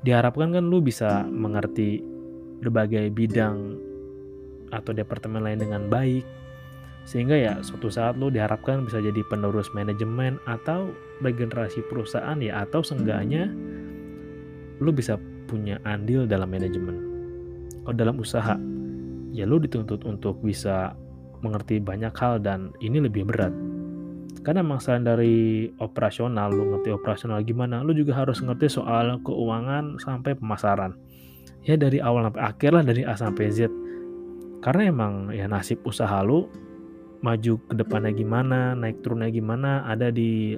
diharapkan 0.00 0.56
kan 0.56 0.64
lu 0.64 0.80
bisa 0.80 1.28
mengerti 1.28 2.00
berbagai 2.64 3.12
bidang 3.12 3.76
atau 4.70 4.94
departemen 4.94 5.42
lain 5.42 5.60
dengan 5.60 5.86
baik, 5.90 6.22
sehingga 7.04 7.34
ya 7.34 7.58
suatu 7.60 7.90
saat 7.90 8.14
lu 8.16 8.30
diharapkan 8.30 8.86
bisa 8.86 9.02
jadi 9.02 9.20
penerus 9.26 9.72
manajemen 9.74 10.38
atau 10.46 10.94
regenerasi 11.24 11.82
perusahaan 11.90 12.38
ya 12.38 12.64
atau 12.64 12.84
seenggaknya 12.84 13.50
lu 14.80 14.90
bisa 14.94 15.20
punya 15.50 15.82
andil 15.82 16.24
dalam 16.24 16.48
manajemen. 16.48 16.96
Kalau 17.82 17.96
dalam 17.96 18.16
usaha, 18.22 18.54
ya 19.34 19.44
lu 19.48 19.58
dituntut 19.58 20.06
untuk 20.06 20.38
bisa 20.40 20.94
mengerti 21.40 21.80
banyak 21.80 22.12
hal 22.14 22.38
dan 22.38 22.70
ini 22.78 23.00
lebih 23.02 23.26
berat. 23.26 23.52
Karena 24.40 24.64
selain 24.80 25.04
dari 25.04 25.68
operasional, 25.82 26.48
lu 26.54 26.72
ngerti 26.72 26.94
operasional 26.94 27.44
gimana, 27.44 27.84
lu 27.84 27.92
juga 27.92 28.16
harus 28.16 28.40
ngerti 28.40 28.72
soal 28.72 29.20
keuangan 29.20 30.00
sampai 30.00 30.32
pemasaran. 30.32 30.96
Ya 31.66 31.76
dari 31.76 32.00
awal 32.00 32.24
sampai 32.30 32.42
akhir 32.48 32.70
lah, 32.72 32.84
dari 32.86 33.02
A 33.04 33.18
sampai 33.18 33.52
Z. 33.52 33.68
Karena 34.60 34.82
emang 34.92 35.12
ya 35.32 35.48
nasib 35.48 35.80
usaha 35.88 36.20
lu 36.20 36.48
maju 37.20 37.60
ke 37.68 37.74
depannya 37.76 38.12
gimana, 38.12 38.72
naik 38.76 39.00
turunnya 39.04 39.28
gimana, 39.32 39.84
ada 39.88 40.08
di 40.08 40.56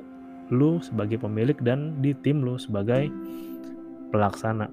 lu 0.51 0.79
sebagai 0.83 1.19
pemilik 1.23 1.59
dan 1.63 1.99
di 2.03 2.15
tim 2.23 2.43
lu 2.43 2.59
sebagai 2.59 3.11
pelaksana. 4.15 4.71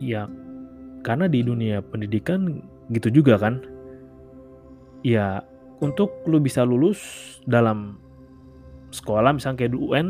Ya, 0.00 0.28
karena 1.04 1.28
di 1.28 1.44
dunia 1.44 1.80
pendidikan 1.80 2.60
gitu 2.92 3.08
juga 3.12 3.38
kan 3.40 3.62
ya 5.00 5.40
untuk 5.80 6.12
lu 6.28 6.42
bisa 6.42 6.66
lulus 6.66 7.00
dalam 7.48 7.96
sekolah 8.92 9.32
misalnya 9.32 9.64
kayak 9.64 9.72
di 9.72 9.78
UN 9.80 10.08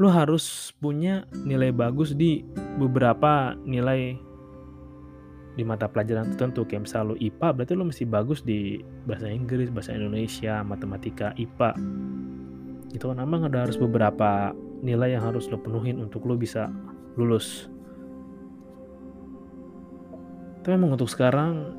lu 0.00 0.10
harus 0.10 0.74
punya 0.82 1.28
nilai 1.46 1.70
bagus 1.70 2.16
di 2.16 2.42
beberapa 2.80 3.54
nilai 3.62 4.18
di 5.54 5.62
mata 5.62 5.86
pelajaran 5.86 6.34
tertentu 6.34 6.66
kayak 6.66 6.90
misal 6.90 7.14
lu 7.14 7.16
IPA 7.18 7.48
berarti 7.54 7.72
lu 7.78 7.86
mesti 7.86 8.04
bagus 8.04 8.42
di 8.42 8.82
bahasa 9.06 9.30
Inggris, 9.30 9.70
bahasa 9.70 9.94
Indonesia, 9.94 10.66
matematika, 10.66 11.30
IPA 11.38 11.78
itu 12.94 13.04
kan 13.10 13.18
emang 13.18 13.46
ada 13.46 13.66
harus 13.66 13.74
beberapa 13.74 14.54
nilai 14.82 15.18
yang 15.18 15.26
harus 15.26 15.50
lo 15.50 15.58
penuhin 15.58 15.98
untuk 15.98 16.22
lo 16.26 16.38
bisa 16.38 16.70
lulus. 17.18 17.66
Tapi 20.62 20.78
emang 20.78 20.94
untuk 20.94 21.10
sekarang 21.10 21.74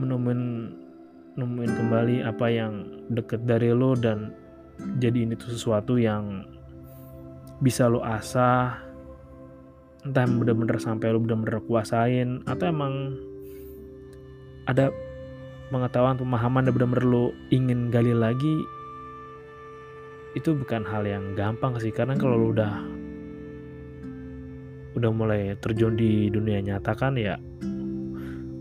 menemuin 0.00 0.42
nemuin 1.34 1.72
kembali 1.74 2.16
apa 2.24 2.46
yang 2.48 3.04
deket 3.12 3.44
dari 3.44 3.74
lo 3.74 3.92
dan 3.98 4.32
jadi 4.98 5.26
ini 5.26 5.34
tuh 5.34 5.54
sesuatu 5.54 6.00
yang 6.00 6.46
bisa 7.62 7.86
lo 7.86 8.02
asah 8.02 8.78
entah 10.04 10.28
bener-bener 10.28 10.76
sampai 10.76 11.12
lo 11.12 11.18
bener-bener 11.20 11.64
kuasain 11.64 12.44
atau 12.44 12.64
emang 12.68 13.16
ada 14.68 14.92
pengetahuan 15.72 16.20
pemahaman 16.20 16.68
dan 16.68 16.72
bener-bener 16.76 17.04
lo 17.04 17.24
ingin 17.48 17.88
gali 17.88 18.12
lagi 18.12 18.56
itu 20.36 20.52
bukan 20.52 20.84
hal 20.84 21.08
yang 21.08 21.32
gampang 21.32 21.76
sih 21.80 21.90
karena 21.90 22.14
kalau 22.14 22.36
lo 22.36 22.46
udah 22.52 22.74
udah 24.94 25.10
mulai 25.10 25.58
terjun 25.58 25.98
di 25.98 26.30
dunia 26.30 26.62
nyata 26.62 26.92
kan 26.94 27.18
ya 27.18 27.40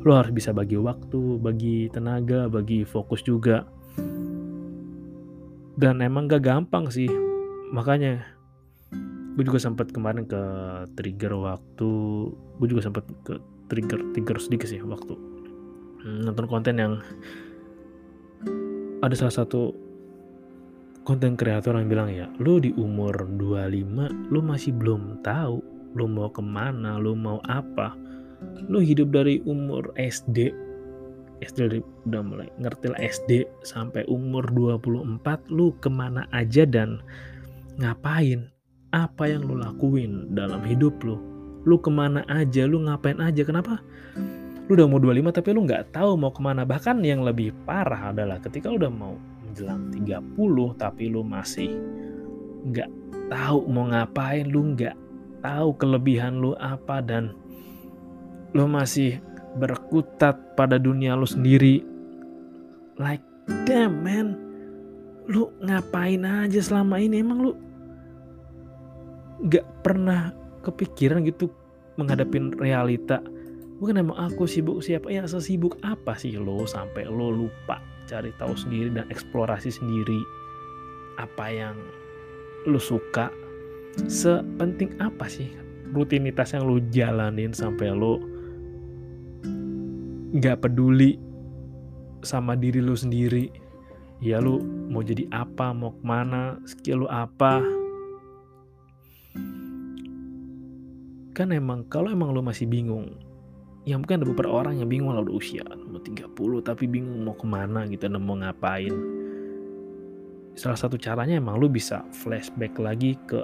lo 0.04 0.20
harus 0.20 0.36
bisa 0.36 0.52
bagi 0.52 0.76
waktu, 0.76 1.40
bagi 1.40 1.88
tenaga, 1.88 2.52
bagi 2.52 2.84
fokus 2.84 3.24
juga. 3.24 3.64
Dan 5.80 6.04
emang 6.04 6.28
gak 6.28 6.44
gampang 6.44 6.92
sih. 6.92 7.08
Makanya 7.72 8.33
gue 9.34 9.44
juga 9.44 9.60
sempat 9.62 9.90
kemarin 9.90 10.30
ke 10.30 10.42
trigger 10.94 11.34
waktu, 11.34 11.94
gue 12.34 12.68
juga 12.70 12.86
sempat 12.86 13.06
ke 13.26 13.42
trigger 13.72 14.00
trigger 14.14 14.38
sedikit 14.38 14.70
sih 14.70 14.84
waktu 14.84 15.16
nonton 16.04 16.46
konten 16.52 16.76
yang 16.76 16.94
ada 19.00 19.16
salah 19.16 19.44
satu 19.44 19.72
konten 21.08 21.36
kreator 21.36 21.76
yang 21.76 21.92
bilang 21.92 22.10
ya, 22.12 22.28
lu 22.40 22.60
di 22.60 22.72
umur 22.76 23.16
25 23.40 24.32
lu 24.32 24.40
masih 24.40 24.72
belum 24.76 25.24
tahu 25.24 25.60
lu 25.94 26.10
mau 26.10 26.30
ke 26.30 26.42
mana, 26.42 26.98
lu 26.98 27.14
mau 27.14 27.38
apa. 27.46 27.94
Lu 28.66 28.82
hidup 28.82 29.14
dari 29.14 29.40
umur 29.46 29.94
SD 29.96 30.52
SD 31.44 31.84
udah 32.08 32.24
mulai 32.24 32.48
ngerti 32.56 32.88
lah 32.88 33.00
SD 33.04 33.44
sampai 33.68 34.08
umur 34.08 34.48
24 34.56 35.52
lu 35.52 35.76
ke 35.84 35.92
mana 35.92 36.24
aja 36.32 36.64
dan 36.64 37.04
ngapain 37.76 38.53
apa 38.94 39.26
yang 39.26 39.50
lu 39.50 39.58
lakuin 39.58 40.30
dalam 40.38 40.62
hidup 40.62 41.02
lu? 41.02 41.18
Lu 41.66 41.82
ke 41.82 41.90
mana 41.90 42.22
aja? 42.30 42.70
Lu 42.70 42.86
ngapain 42.86 43.18
aja? 43.18 43.42
Kenapa? 43.42 43.82
Lu 44.70 44.78
udah 44.78 44.88
mau 44.88 45.02
25 45.02 45.34
tapi 45.34 45.50
lu 45.52 45.66
nggak 45.66 45.92
tahu 45.92 46.14
mau 46.14 46.30
ke 46.30 46.40
mana. 46.46 46.62
Bahkan 46.64 47.02
yang 47.02 47.26
lebih 47.26 47.52
parah 47.66 48.14
adalah 48.14 48.38
ketika 48.38 48.70
lu 48.70 48.78
udah 48.78 48.94
mau 48.94 49.18
menjelang 49.44 49.90
30 49.90 50.38
tapi 50.78 51.10
lu 51.10 51.26
masih 51.26 51.74
nggak 52.64 52.88
tahu 53.28 53.66
mau 53.68 53.90
ngapain 53.90 54.48
lu 54.48 54.78
nggak 54.78 54.96
tahu 55.44 55.76
kelebihan 55.76 56.40
lu 56.40 56.56
apa 56.56 57.04
dan 57.04 57.36
lu 58.56 58.70
masih 58.70 59.20
berkutat 59.58 60.54
pada 60.54 60.78
dunia 60.78 61.18
lu 61.18 61.26
sendiri. 61.26 61.82
Like 63.02 63.26
damn 63.66 64.06
man. 64.06 64.38
Lu 65.26 65.50
ngapain 65.66 66.22
aja 66.22 66.62
selama 66.62 67.02
ini? 67.02 67.24
Emang 67.24 67.42
lu 67.42 67.52
nggak 69.44 69.84
pernah 69.84 70.32
kepikiran 70.64 71.28
gitu 71.28 71.52
menghadapin 72.00 72.56
realita. 72.56 73.20
Bukan 73.78 74.00
emang 74.00 74.16
aku 74.16 74.48
sibuk 74.48 74.80
siapa 74.80 75.12
ya 75.12 75.28
sesibuk 75.28 75.76
apa 75.84 76.16
sih 76.16 76.40
lo 76.40 76.64
sampai 76.64 77.04
lo 77.04 77.34
lupa 77.34 77.84
cari 78.08 78.32
tahu 78.40 78.56
sendiri 78.56 78.96
dan 78.96 79.06
eksplorasi 79.12 79.70
sendiri 79.74 80.24
apa 81.20 81.52
yang 81.52 81.76
lo 82.64 82.80
suka. 82.80 83.28
Sepenting 84.10 84.98
apa 84.98 85.30
sih 85.30 85.52
rutinitas 85.94 86.56
yang 86.56 86.66
lo 86.66 86.82
jalanin 86.90 87.54
sampai 87.54 87.94
lo 87.94 88.18
nggak 90.34 90.66
peduli 90.66 91.20
sama 92.24 92.56
diri 92.56 92.80
lo 92.80 92.96
sendiri? 92.96 93.52
Ya 94.24 94.40
lo 94.40 94.64
mau 94.64 95.04
jadi 95.04 95.28
apa 95.36 95.76
mau 95.76 95.92
ke 95.92 96.02
mana 96.08 96.56
skill 96.64 97.04
lo 97.04 97.08
apa 97.12 97.83
kan 101.34 101.50
emang 101.50 101.90
kalau 101.90 102.14
emang 102.14 102.30
lo 102.30 102.46
masih 102.46 102.70
bingung 102.70 103.10
ya 103.84 104.00
mungkin 104.00 104.24
ada 104.24 104.28
beberapa 104.30 104.64
orang 104.64 104.80
yang 104.80 104.88
bingung 104.88 105.12
lah 105.12 105.26
udah 105.26 105.36
usia 105.36 105.66
mau 105.94 106.00
30 106.00 106.30
tapi 106.64 106.88
bingung 106.88 107.28
mau 107.28 107.36
ke 107.36 107.46
mana 107.46 107.86
gitu 107.86 108.08
dan 108.08 108.24
mau 108.24 108.40
ngapain. 108.40 108.94
Salah 110.54 110.78
satu 110.78 111.02
caranya 111.02 111.38
emang 111.38 111.58
lo 111.58 111.66
bisa 111.70 112.06
flashback 112.14 112.78
lagi 112.78 113.18
ke 113.26 113.42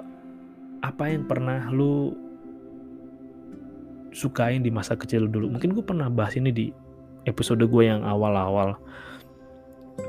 apa 0.80 1.10
yang 1.10 1.26
pernah 1.28 1.68
lo 1.68 2.14
sukain 4.10 4.62
di 4.62 4.70
masa 4.70 4.98
kecil 4.98 5.30
dulu. 5.30 5.50
Mungkin 5.54 5.74
gue 5.74 5.84
pernah 5.84 6.10
bahas 6.10 6.34
ini 6.34 6.50
di 6.50 6.66
episode 7.26 7.62
gue 7.62 7.84
yang 7.84 8.02
awal-awal. 8.02 8.78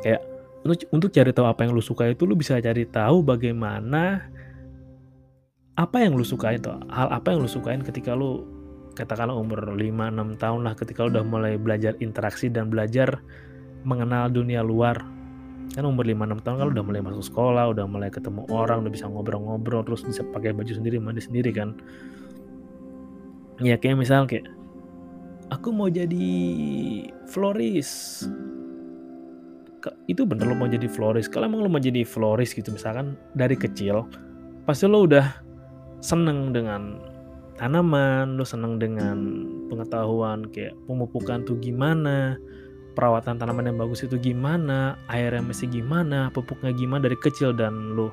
Kayak 0.05 0.21
untuk 0.61 0.77
untuk 0.93 1.09
cari 1.09 1.33
tahu 1.33 1.45
apa 1.49 1.65
yang 1.65 1.73
lu 1.73 1.81
suka 1.81 2.09
itu 2.09 2.23
lu 2.29 2.37
bisa 2.37 2.61
cari 2.61 2.85
tahu 2.85 3.25
bagaimana 3.25 4.29
apa 5.79 6.03
yang 6.03 6.19
lu 6.19 6.25
sukain 6.25 6.59
tuh? 6.59 6.75
Hal 6.91 7.07
apa 7.11 7.31
yang 7.31 7.43
lu 7.43 7.49
sukain 7.49 7.79
ketika 7.85 8.11
lu 8.11 8.43
katakanlah 8.91 9.39
umur 9.39 9.71
5-6 9.71 10.35
tahun 10.35 10.59
lah 10.67 10.73
ketika 10.75 11.07
lu 11.07 11.15
udah 11.15 11.23
mulai 11.23 11.55
belajar 11.55 11.95
interaksi 12.03 12.51
dan 12.51 12.67
belajar 12.67 13.23
mengenal 13.87 14.27
dunia 14.27 14.59
luar? 14.59 14.99
Kan 15.71 15.87
umur 15.87 16.03
5-6 16.03 16.43
tahun 16.43 16.55
kan 16.59 16.67
udah 16.75 16.83
mulai 16.83 16.99
masuk 16.99 17.23
sekolah 17.31 17.71
udah 17.71 17.85
mulai 17.87 18.11
ketemu 18.11 18.43
orang 18.51 18.83
udah 18.83 18.91
bisa 18.91 19.07
ngobrol-ngobrol 19.07 19.87
terus 19.87 20.03
bisa 20.03 20.27
pakai 20.35 20.51
baju 20.51 20.73
sendiri 20.75 20.99
mandi 20.99 21.23
sendiri 21.23 21.55
kan? 21.55 21.79
Ya 23.63 23.79
kayak 23.79 24.03
misal 24.03 24.27
kayak 24.27 24.51
aku 25.47 25.71
mau 25.71 25.87
jadi 25.87 26.27
floris. 27.31 28.23
Itu 30.11 30.27
bener 30.27 30.51
lo 30.51 30.53
mau 30.59 30.67
jadi 30.67 30.91
floris. 30.91 31.31
Kalau 31.31 31.47
emang 31.47 31.63
lo 31.63 31.71
mau 31.71 31.79
jadi 31.79 32.03
floris 32.03 32.51
gitu 32.51 32.75
misalkan 32.75 33.15
dari 33.31 33.55
kecil 33.55 34.03
pasti 34.61 34.85
lo 34.85 35.09
udah 35.09 35.50
seneng 36.01 36.51
dengan 36.51 36.97
tanaman, 37.61 38.35
lu 38.35 38.43
seneng 38.43 38.81
dengan 38.81 39.45
pengetahuan 39.69 40.49
kayak 40.49 40.73
pemupukan 40.89 41.45
tuh 41.45 41.61
gimana, 41.61 42.41
perawatan 42.97 43.37
tanaman 43.37 43.69
yang 43.69 43.77
bagus 43.77 44.01
itu 44.01 44.17
gimana, 44.17 44.97
airnya 45.07 45.45
mesti 45.45 45.69
gimana, 45.69 46.33
pupuknya 46.33 46.73
gimana 46.73 47.05
dari 47.05 47.17
kecil 47.21 47.53
dan 47.53 47.93
lu 47.93 48.09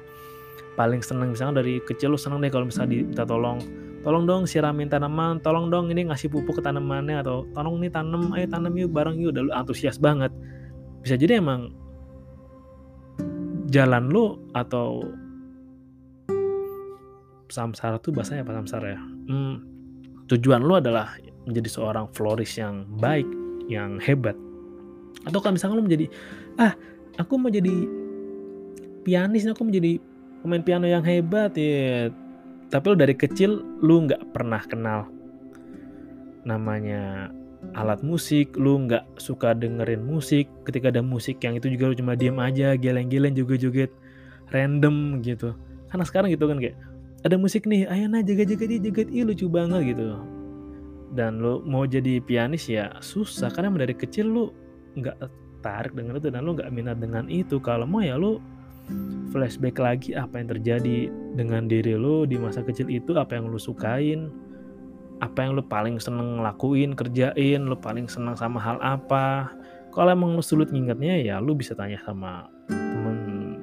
paling 0.79 1.03
seneng 1.03 1.35
misalnya 1.35 1.64
dari 1.64 1.83
kecil 1.83 2.14
lu 2.14 2.18
seneng 2.20 2.38
deh 2.38 2.55
kalau 2.55 2.70
misalnya 2.70 2.94
diminta 2.94 3.27
tolong 3.27 3.59
tolong 4.07 4.31
dong 4.31 4.46
siramin 4.46 4.87
tanaman 4.87 5.42
tolong 5.42 5.74
dong 5.74 5.90
ini 5.90 6.07
ngasih 6.07 6.31
pupuk 6.31 6.55
ke 6.55 6.62
tanamannya 6.62 7.18
atau 7.18 7.51
tolong 7.51 7.83
nih 7.83 7.90
tanam 7.90 8.31
ayo 8.38 8.46
tanam 8.46 8.70
yuk 8.79 8.94
bareng 8.94 9.18
yuk 9.18 9.35
udah 9.35 9.42
lu 9.42 9.53
antusias 9.59 9.98
banget. 9.98 10.31
Bisa 11.03 11.18
jadi 11.18 11.42
emang 11.42 11.74
jalan 13.74 14.07
lu 14.07 14.38
atau 14.55 15.03
samsara 17.48 17.96
tuh 18.00 18.12
bahasanya 18.12 18.44
apa 18.44 18.52
samsara 18.62 18.96
ya? 18.96 19.00
Hmm, 19.28 19.64
tujuan 20.28 20.64
lu 20.64 20.76
adalah 20.76 21.16
menjadi 21.48 21.68
seorang 21.68 22.06
floris 22.12 22.56
yang 22.61 22.84
baik, 23.00 23.26
yang 23.72 23.96
hebat. 24.00 24.37
Atau 25.24 25.40
kan 25.40 25.56
misalnya 25.56 25.80
lu 25.80 25.84
menjadi, 25.88 26.06
ah 26.61 26.76
aku 27.16 27.40
mau 27.40 27.48
jadi 27.48 27.72
pianis, 29.02 29.48
aku 29.48 29.64
mau 29.64 29.72
jadi 29.72 29.96
pemain 30.44 30.62
piano 30.62 30.87
yang 30.87 31.02
hebat 31.02 31.56
ya. 31.56 32.12
Tapi 32.68 32.84
lu 32.92 32.96
dari 33.00 33.16
kecil 33.16 33.64
lu 33.80 34.04
nggak 34.04 34.37
pernah 34.37 34.61
kenal 34.68 35.08
namanya 36.44 37.32
alat 37.74 38.04
musik, 38.04 38.54
lu 38.54 38.87
nggak 38.87 39.04
suka 39.18 39.56
dengerin 39.56 40.04
musik. 40.04 40.46
Ketika 40.68 40.92
ada 40.92 41.00
musik 41.00 41.40
yang 41.42 41.56
itu 41.56 41.72
juga 41.72 41.90
lu 41.90 41.96
cuma 41.96 42.12
diem 42.14 42.37
aja, 42.38 42.76
geleng-geleng 42.76 43.34
juga 43.34 43.56
joget 43.56 43.90
random 44.52 45.24
gitu. 45.24 45.56
Karena 45.88 46.04
sekarang 46.04 46.28
gitu 46.28 46.44
kan 46.44 46.61
kayak 46.61 46.76
ada 47.26 47.35
musik 47.35 47.66
nih 47.66 47.88
ayo 47.90 48.07
nah 48.07 48.22
jaga-jaga 48.22 48.64
dia 48.68 48.78
jaga 48.78 49.02
ih 49.11 49.26
lucu 49.26 49.50
banget 49.50 49.94
gitu. 49.94 50.18
Dan 51.16 51.40
lo 51.42 51.64
mau 51.64 51.88
jadi 51.88 52.20
pianis 52.22 52.68
ya 52.68 52.94
susah 53.00 53.50
karena 53.50 53.74
dari 53.74 53.96
kecil 53.96 54.28
lo 54.28 54.44
nggak 54.94 55.16
tarik 55.64 55.96
dengan 55.96 56.20
itu 56.20 56.31
dan 56.31 56.46
lo 56.46 56.54
nggak 56.54 56.70
minat 56.70 57.02
dengan 57.02 57.26
itu. 57.26 57.59
Kalau 57.59 57.88
mau 57.88 58.04
ya 58.04 58.14
lo 58.14 58.38
flashback 59.35 59.76
lagi 59.83 60.14
apa 60.14 60.40
yang 60.40 60.48
terjadi 60.54 61.11
dengan 61.35 61.66
diri 61.66 61.98
lo 61.98 62.24
di 62.24 62.38
masa 62.38 62.62
kecil 62.62 62.88
itu 62.88 63.12
apa 63.18 63.37
yang 63.37 63.50
lo 63.52 63.61
sukain 63.61 64.33
apa 65.18 65.42
yang 65.42 65.59
lo 65.59 65.66
paling 65.66 65.98
seneng 65.98 66.40
lakuin 66.40 66.94
kerjain 66.94 67.66
lo 67.66 67.74
paling 67.74 68.07
seneng 68.07 68.38
sama 68.38 68.62
hal 68.62 68.78
apa. 68.78 69.50
Kalau 69.90 70.14
emang 70.14 70.38
lo 70.38 70.44
sulit 70.44 70.70
ngingetnya 70.70 71.18
ya 71.18 71.37
lo 71.42 71.59
bisa 71.59 71.74
tanya 71.74 71.98
sama 72.07 72.46
temen 72.70 73.59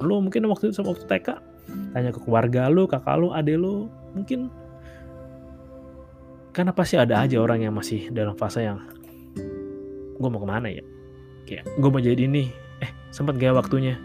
lo 0.00 0.24
mungkin 0.24 0.48
waktu 0.48 0.72
itu 0.72 0.80
waktu 0.80 1.04
TK 1.04 1.53
tanya 1.94 2.10
ke 2.10 2.18
keluarga 2.18 2.66
lu 2.66 2.90
kakak 2.90 3.16
lu 3.22 3.30
adik 3.30 3.54
lu 3.54 3.86
mungkin 4.12 4.50
karena 6.54 6.70
pasti 6.70 6.94
ada 6.98 7.22
aja 7.22 7.38
orang 7.38 7.66
yang 7.66 7.74
masih 7.74 8.10
dalam 8.14 8.34
fase 8.38 8.62
yang 8.62 8.78
gue 10.14 10.28
mau 10.30 10.38
ke 10.38 10.48
mana 10.48 10.70
ya? 10.70 10.84
Kayak 11.44 11.66
gue 11.66 11.90
mau 11.90 11.98
jadi 11.98 12.22
ini. 12.30 12.46
Eh 12.78 12.90
sempat 13.10 13.34
gak 13.42 13.58
waktunya? 13.58 13.98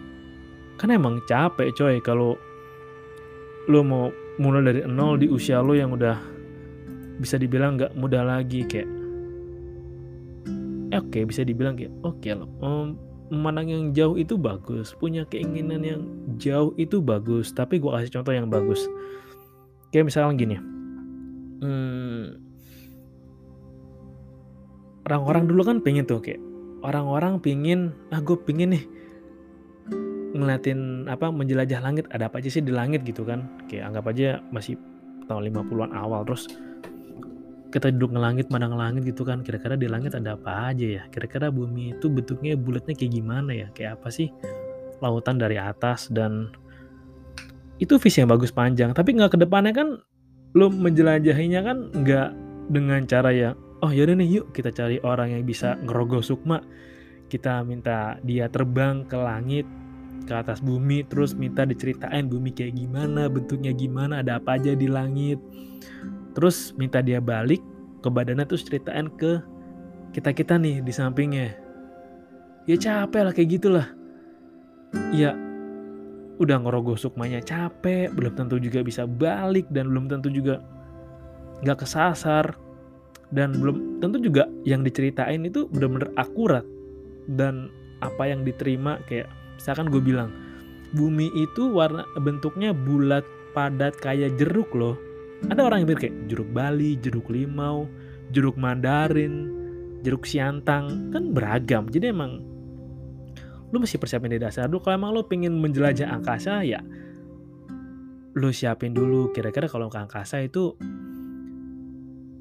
Kan 0.82 0.90
emang 0.90 1.22
capek 1.30 1.70
coy 1.78 2.02
kalau 2.02 2.34
lu 3.70 3.86
mau 3.86 4.10
mulai 4.42 4.66
dari 4.66 4.82
nol 4.90 5.22
di 5.22 5.30
usia 5.30 5.62
lu 5.62 5.78
yang 5.78 5.94
udah 5.94 6.18
bisa 7.22 7.36
dibilang 7.36 7.78
nggak 7.78 7.94
mudah 8.00 8.24
lagi 8.24 8.64
kayak 8.66 8.88
eh, 10.90 10.98
oke 10.98 11.12
okay, 11.12 11.28
bisa 11.28 11.44
dibilang 11.44 11.76
kayak 11.76 11.92
oke 12.02 12.18
okay, 12.24 12.34
um, 12.64 12.96
memandang 13.30 13.68
yang 13.70 13.84
jauh 13.94 14.16
itu 14.18 14.36
bagus, 14.36 14.94
punya 14.98 15.26
keinginan 15.30 15.82
yang 15.86 16.02
jauh 16.42 16.74
itu 16.76 17.02
bagus, 17.02 17.54
tapi 17.54 17.78
gue 17.78 17.90
kasih 17.90 18.20
contoh 18.20 18.34
yang 18.34 18.50
bagus. 18.50 18.90
Kayak 19.94 20.14
misalnya 20.14 20.34
gini, 20.38 20.56
hmm, 21.62 22.24
orang-orang 25.10 25.44
dulu 25.50 25.62
kan 25.66 25.78
pengen 25.82 26.06
tuh 26.06 26.22
kayak 26.22 26.42
orang-orang 26.86 27.42
pingin, 27.42 27.94
ah 28.14 28.22
gue 28.22 28.38
pingin 28.38 28.74
nih 28.78 28.86
ngeliatin 30.30 31.10
apa 31.10 31.34
menjelajah 31.34 31.82
langit 31.82 32.06
ada 32.14 32.30
apa 32.30 32.38
aja 32.38 32.50
sih 32.54 32.62
di 32.62 32.70
langit 32.70 33.02
gitu 33.02 33.26
kan 33.26 33.50
kayak 33.66 33.90
anggap 33.90 34.14
aja 34.14 34.38
masih 34.54 34.78
tahun 35.26 35.50
50-an 35.50 35.92
awal 35.94 36.22
terus 36.22 36.46
kita 37.70 37.94
duduk 37.94 38.18
ngelangit 38.18 38.50
mana 38.50 38.66
ngelangit 38.70 39.06
gitu 39.06 39.22
kan. 39.22 39.46
Kira-kira 39.46 39.78
di 39.78 39.86
langit 39.86 40.18
ada 40.18 40.34
apa 40.34 40.74
aja 40.74 40.86
ya? 40.86 41.04
Kira-kira 41.14 41.54
bumi 41.54 41.98
itu 41.98 42.10
bentuknya 42.10 42.58
bulatnya 42.58 42.98
kayak 42.98 43.14
gimana 43.14 43.52
ya? 43.54 43.68
Kayak 43.74 44.02
apa 44.02 44.10
sih? 44.10 44.34
Lautan 45.00 45.38
dari 45.38 45.56
atas 45.56 46.10
dan 46.12 46.52
itu 47.80 47.96
visi 48.02 48.20
yang 48.20 48.30
bagus 48.30 48.52
panjang. 48.52 48.92
Tapi 48.92 49.16
nggak 49.16 49.38
ke 49.38 49.40
depannya 49.40 49.72
kan 49.72 50.02
lo 50.58 50.68
menjelajahinya 50.68 51.62
kan 51.62 51.78
nggak 51.94 52.30
dengan 52.74 53.06
cara 53.06 53.30
ya 53.30 53.54
oh 53.86 53.92
yaudah 53.94 54.18
nih 54.18 54.42
yuk 54.42 54.46
kita 54.52 54.74
cari 54.74 54.98
orang 55.06 55.32
yang 55.32 55.44
bisa 55.48 55.80
ngerogoh 55.86 56.26
sukma. 56.26 56.60
Kita 57.30 57.62
minta 57.62 58.18
dia 58.26 58.50
terbang 58.50 59.06
ke 59.06 59.14
langit 59.14 59.70
ke 60.26 60.34
atas 60.34 60.60
bumi 60.60 61.06
terus 61.06 61.38
minta 61.38 61.64
diceritain 61.64 62.26
bumi 62.30 62.54
kayak 62.54 62.76
gimana 62.78 63.30
bentuknya 63.30 63.74
gimana 63.74 64.22
ada 64.22 64.38
apa 64.42 64.58
aja 64.58 64.74
di 64.74 64.86
langit 64.90 65.38
terus 66.34 66.74
minta 66.78 67.02
dia 67.02 67.20
balik 67.20 67.62
ke 68.00 68.08
badannya 68.08 68.48
terus 68.48 68.64
ceritain 68.64 69.12
ke 69.20 69.44
kita 70.16 70.34
kita 70.34 70.58
nih 70.58 70.82
di 70.82 70.94
sampingnya. 70.94 71.54
Ya 72.66 72.76
capek 72.78 73.22
lah 73.30 73.34
kayak 73.34 73.50
gitulah. 73.60 73.88
Ya 75.14 75.38
udah 76.42 76.58
ngerogoh 76.62 76.98
sukmanya 76.98 77.42
capek. 77.46 78.10
Belum 78.14 78.34
tentu 78.34 78.58
juga 78.58 78.82
bisa 78.82 79.06
balik 79.06 79.70
dan 79.70 79.90
belum 79.94 80.10
tentu 80.10 80.34
juga 80.34 80.62
nggak 81.62 81.86
kesasar. 81.86 82.58
Dan 83.30 83.62
belum 83.62 84.02
tentu 84.02 84.18
juga 84.18 84.50
yang 84.66 84.82
diceritain 84.82 85.46
itu 85.46 85.70
benar-benar 85.70 86.10
akurat. 86.18 86.66
Dan 87.30 87.70
apa 88.02 88.26
yang 88.26 88.42
diterima 88.42 88.98
kayak 89.06 89.30
misalkan 89.60 89.92
gue 89.92 90.02
bilang 90.02 90.34
bumi 90.98 91.30
itu 91.38 91.70
warna 91.70 92.02
bentuknya 92.18 92.74
bulat 92.74 93.22
padat 93.54 93.94
kayak 94.02 94.34
jeruk 94.42 94.72
loh 94.74 94.98
ada 95.48 95.62
orang 95.64 95.84
yang 95.84 95.88
mikir 95.88 96.12
kayak 96.12 96.16
jeruk 96.28 96.50
Bali 96.52 97.00
jeruk 97.00 97.32
limau 97.32 97.88
jeruk 98.36 98.60
Mandarin 98.60 99.56
jeruk 100.04 100.28
siantang 100.28 101.16
kan 101.16 101.32
beragam 101.32 101.88
jadi 101.88 102.12
emang 102.12 102.44
lu 103.70 103.78
mesti 103.80 103.96
persiapin 103.96 104.36
di 104.36 104.42
dasar 104.42 104.68
dulu 104.68 104.84
kalau 104.84 105.00
emang 105.00 105.12
lu 105.16 105.24
pengen 105.24 105.56
menjelajah 105.62 106.12
angkasa 106.12 106.66
ya 106.68 106.84
lu 108.36 108.50
siapin 108.52 108.92
dulu 108.92 109.32
kira-kira 109.32 109.72
kalau 109.72 109.88
ke 109.88 109.98
angkasa 109.98 110.44
itu 110.44 110.76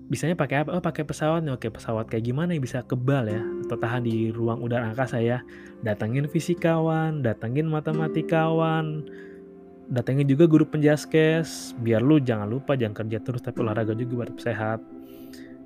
bisanya 0.08 0.34
pakai 0.40 0.64
apa? 0.64 0.72
Oh 0.72 0.82
pakai 0.82 1.04
pesawat. 1.04 1.44
Oke 1.52 1.68
pesawat 1.68 2.08
kayak 2.08 2.24
gimana 2.24 2.56
yang 2.56 2.64
bisa 2.64 2.80
kebal 2.82 3.28
ya 3.28 3.44
atau 3.68 3.76
tahan 3.76 4.08
di 4.08 4.32
ruang 4.32 4.64
udara 4.64 4.88
angkasa 4.88 5.20
ya. 5.20 5.44
Datangin 5.84 6.26
fisikawan, 6.26 7.20
datangin 7.20 7.68
matematikawan, 7.68 9.04
datangin 9.88 10.28
juga 10.28 10.44
guru 10.44 10.64
penjaskes. 10.68 11.72
Biar 11.80 12.04
lu 12.04 12.20
jangan 12.20 12.48
lupa 12.48 12.76
jangan 12.76 13.04
kerja 13.04 13.18
terus 13.24 13.40
tapi 13.40 13.64
olahraga 13.64 13.96
juga 13.96 14.24
buat 14.24 14.36
sehat. 14.40 14.80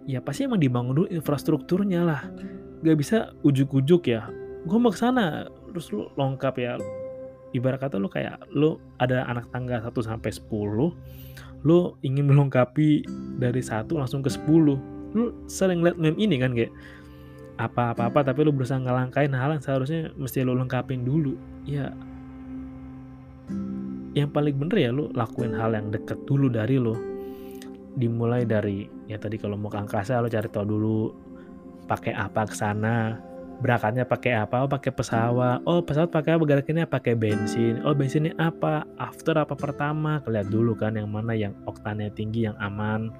Ya 0.06 0.18
pasti 0.18 0.46
emang 0.46 0.58
dibangun 0.58 0.94
dulu 1.04 1.08
infrastrukturnya 1.10 2.02
lah. 2.02 2.22
Gak 2.82 2.98
bisa 2.98 3.30
ujuk-ujuk 3.46 4.10
ya. 4.10 4.26
Gue 4.66 4.78
mau 4.78 4.90
ke 4.90 4.98
sana 4.98 5.46
terus 5.70 5.90
lu 5.94 6.10
lengkap 6.18 6.54
ya. 6.58 6.78
Ibarat 7.52 7.84
kata 7.84 8.00
lu 8.00 8.08
kayak 8.08 8.48
lu 8.50 8.80
ada 8.96 9.28
anak 9.28 9.50
tangga 9.52 9.84
1 9.84 9.92
sampai 10.00 10.30
10 10.32 10.48
lu 11.62 11.94
ingin 12.02 12.26
melengkapi 12.26 13.06
dari 13.38 13.62
satu 13.62 13.98
langsung 13.98 14.18
ke 14.22 14.30
10 14.30 15.14
lu 15.14 15.30
sering 15.46 15.84
liat 15.84 15.94
meme 15.94 16.18
ini 16.18 16.42
kan 16.42 16.56
kayak 16.56 16.72
apa-apa-apa 17.60 18.26
tapi 18.26 18.42
lu 18.42 18.50
berusaha 18.50 18.80
ngelangkain 18.80 19.30
hal 19.30 19.54
yang 19.54 19.62
seharusnya 19.62 20.10
mesti 20.18 20.42
lu 20.42 20.58
lengkapin 20.58 21.06
dulu 21.06 21.38
ya 21.62 21.94
yang 24.12 24.28
paling 24.28 24.56
bener 24.56 24.76
ya 24.76 24.90
lu 24.92 25.08
lakuin 25.16 25.56
hal 25.56 25.72
yang 25.72 25.88
deket 25.88 26.20
dulu 26.28 26.52
dari 26.52 26.76
lu 26.76 26.92
dimulai 27.96 28.44
dari 28.48 28.88
ya 29.08 29.20
tadi 29.20 29.36
kalau 29.36 29.56
mau 29.56 29.68
ke 29.68 29.80
angkasa 29.80 30.20
lu 30.20 30.28
cari 30.28 30.48
tahu 30.48 30.64
dulu 30.64 30.98
pakai 31.88 32.12
apa 32.16 32.48
ke 32.48 32.54
sana 32.56 33.20
berangkatnya 33.62 34.02
pakai 34.02 34.32
apa? 34.42 34.66
Oh 34.66 34.68
pakai 34.68 34.90
pesawat. 34.90 35.62
Oh 35.62 35.78
pesawat 35.86 36.10
pakai 36.10 36.34
apa? 36.34 36.42
Gerakinnya 36.42 36.86
pakai 36.90 37.14
bensin. 37.14 37.78
Oh 37.86 37.94
bensinnya 37.94 38.34
apa? 38.42 38.82
After 38.98 39.38
apa 39.38 39.54
pertama? 39.54 40.18
Kelihat 40.26 40.50
dulu 40.50 40.74
kan 40.74 40.98
yang 40.98 41.06
mana 41.06 41.38
yang 41.38 41.54
oktannya 41.70 42.10
tinggi, 42.10 42.50
yang 42.50 42.58
aman. 42.58 43.14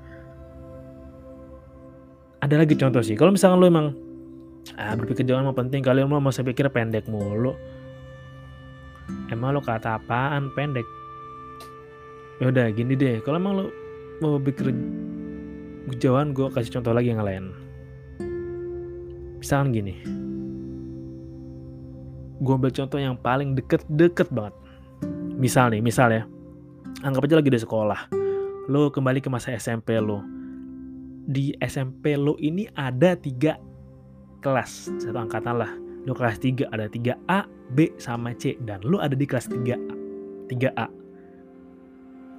Ada 2.43 2.67
lagi 2.67 2.75
contoh 2.75 3.01
sih. 3.07 3.15
Kalau 3.15 3.31
misalnya 3.31 3.63
lo 3.63 3.67
emang 3.71 3.87
ah, 4.75 4.99
berpikir 4.99 5.23
jauh 5.23 5.39
mah 5.39 5.55
penting, 5.55 5.79
kalian 5.79 6.11
lo 6.11 6.19
mau 6.19 6.35
saya 6.35 6.51
pikir 6.51 6.67
pendek 6.75 7.07
mulu. 7.07 7.55
Emang 9.33 9.57
lo 9.57 9.65
kata 9.65 9.97
apaan 9.97 10.53
pendek? 10.53 10.85
Ya 12.41 12.51
udah 12.51 12.69
gini 12.75 12.99
deh. 12.99 13.23
Kalau 13.25 13.39
emang 13.39 13.55
lo 13.59 13.65
mau 14.21 14.39
pikir 14.39 14.71
jauhan, 15.99 16.37
gue 16.37 16.47
kasih 16.53 16.79
contoh 16.79 16.93
lagi 16.95 17.15
yang 17.15 17.25
lain. 17.25 17.55
Misalkan 19.43 19.75
gini, 19.75 19.99
gue 22.39 22.55
ambil 22.55 22.71
contoh 22.71 22.99
yang 22.99 23.19
paling 23.19 23.59
deket-deket 23.59 24.31
banget. 24.31 24.55
Misal 25.35 25.75
nih, 25.75 25.83
misal 25.83 26.15
ya. 26.15 26.23
Anggap 27.03 27.27
aja 27.27 27.43
lagi 27.43 27.51
di 27.51 27.59
sekolah. 27.59 28.07
Lo 28.71 28.95
kembali 28.95 29.19
ke 29.19 29.27
masa 29.27 29.51
SMP 29.59 29.99
lo. 29.99 30.23
Di 31.27 31.55
SMP 31.59 32.15
lo 32.15 32.39
ini 32.39 32.71
ada 32.79 33.19
tiga 33.19 33.59
kelas. 34.39 34.95
Satu 35.03 35.19
angkatan 35.19 35.59
lah. 35.59 35.82
Lo 36.07 36.13
kelas 36.13 36.43
3 36.43 36.71
ada 36.75 36.91
3A, 36.91 37.47
B, 37.73 37.95
sama 37.99 38.35
C. 38.35 38.59
Dan 38.59 38.83
lo 38.83 38.99
ada 38.99 39.15
di 39.15 39.27
kelas 39.27 39.47
3A. 39.47 39.79
3A. 40.51 40.87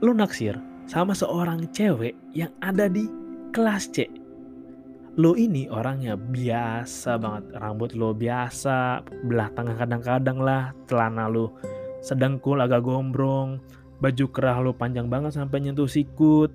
Lo 0.03 0.11
naksir 0.11 0.59
sama 0.83 1.15
seorang 1.15 1.71
cewek 1.71 2.11
yang 2.35 2.51
ada 2.59 2.91
di 2.91 3.07
kelas 3.55 3.87
C 3.95 4.23
lo 5.13 5.37
ini 5.37 5.69
orangnya 5.69 6.17
biasa 6.17 7.21
banget 7.21 7.53
rambut 7.61 7.93
lo 7.93 8.17
biasa 8.17 9.05
belah 9.29 9.53
tengah 9.53 9.77
kadang-kadang 9.77 10.41
lah 10.41 10.73
celana 10.89 11.29
lo 11.29 11.53
sedengkul 12.01 12.57
agak 12.57 12.81
gombrong 12.81 13.61
baju 14.01 14.25
kerah 14.33 14.57
lo 14.65 14.73
panjang 14.73 15.13
banget 15.13 15.37
sampai 15.37 15.61
nyentuh 15.61 15.85
sikut 15.85 16.49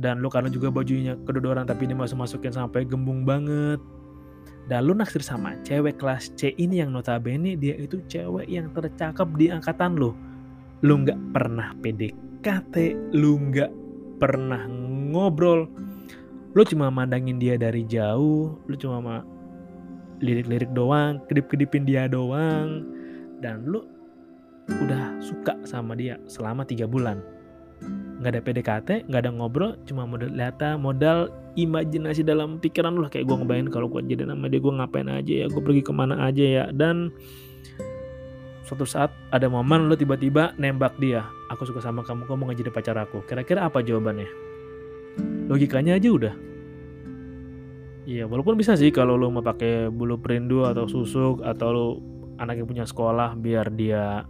dan 0.00 0.24
lo 0.24 0.32
karena 0.32 0.48
juga 0.48 0.72
bajunya 0.72 1.20
kedodoran 1.28 1.68
tapi 1.68 1.84
ini 1.84 1.92
masuk 1.92 2.24
masukin 2.24 2.56
sampai 2.56 2.88
gembung 2.88 3.28
banget 3.28 3.76
dan 4.68 4.84
lo 4.84 4.92
naksir 4.92 5.24
sama 5.24 5.56
cewek 5.64 5.96
kelas 5.96 6.30
C 6.36 6.52
ini 6.60 6.84
yang 6.84 6.92
notabene 6.92 7.56
dia 7.56 7.74
itu 7.74 8.04
cewek 8.04 8.46
yang 8.46 8.68
tercakap 8.76 9.26
di 9.34 9.48
angkatan 9.48 9.96
lo 9.96 10.12
lo 10.84 10.94
nggak 11.02 11.34
pernah 11.34 11.74
PDKT 11.82 12.74
lo 13.16 13.32
nggak 13.34 13.72
pernah 14.18 14.66
ngobrol. 15.14 15.70
Lu 16.52 16.62
cuma 16.66 16.90
mandangin 16.90 17.38
dia 17.38 17.54
dari 17.54 17.86
jauh 17.86 18.58
lu 18.66 18.74
cuma 18.74 18.98
ma 18.98 19.16
lirik-lirik 20.18 20.74
doang 20.74 21.22
kedip-kedipin 21.30 21.86
dia 21.86 22.10
doang. 22.10 22.84
Dan 23.38 23.66
lu 23.70 23.86
udah 24.68 25.22
suka 25.22 25.54
sama 25.62 25.94
dia 25.94 26.18
selama 26.26 26.66
tiga 26.66 26.84
bulan. 26.86 27.22
Nggak 28.18 28.30
ada 28.34 28.42
PDKT 28.42 28.88
nggak 29.06 29.22
ada 29.26 29.30
ngobrol 29.30 29.78
cuma 29.86 30.02
modal 30.02 30.34
data 30.34 30.74
modal 30.74 31.30
imajinasi 31.58 32.22
dalam 32.22 32.62
pikiran 32.62 32.94
lu 32.94 33.10
kayak 33.10 33.26
gue 33.26 33.36
ngebayangin 33.42 33.70
kalau 33.74 33.90
gue 33.90 33.98
jadi 34.06 34.30
nama 34.30 34.46
dia 34.46 34.62
gue 34.62 34.70
ngapain 34.70 35.08
aja 35.10 35.32
ya 35.42 35.46
gue 35.50 35.58
pergi 35.58 35.82
ke 35.82 35.90
mana 35.90 36.22
aja 36.30 36.44
ya. 36.44 36.64
Dan 36.70 37.10
suatu 38.62 38.86
saat 38.86 39.10
ada 39.34 39.50
momen 39.50 39.90
lu 39.90 39.98
tiba-tiba 39.98 40.54
nembak 40.54 40.94
dia. 41.02 41.26
Aku 41.50 41.66
suka 41.66 41.82
sama 41.82 42.06
kamu 42.06 42.30
kamu 42.30 42.38
mau 42.46 42.54
jadi 42.54 42.70
pacar 42.70 42.94
aku? 42.94 43.26
Kira-kira 43.26 43.66
apa 43.66 43.82
jawabannya? 43.82 44.30
Logikanya 45.50 45.98
aja 45.98 46.08
udah. 46.14 46.34
Iya, 48.08 48.24
walaupun 48.24 48.56
bisa 48.56 48.72
sih 48.72 48.88
kalau 48.88 49.20
lo 49.20 49.28
mau 49.28 49.44
pakai 49.44 49.92
bulu 49.92 50.16
perindu 50.16 50.64
atau 50.64 50.88
susuk 50.88 51.44
atau 51.44 51.68
lo 51.68 51.86
anak 52.40 52.62
yang 52.62 52.68
punya 52.70 52.84
sekolah 52.88 53.36
biar 53.36 53.68
dia 53.74 54.24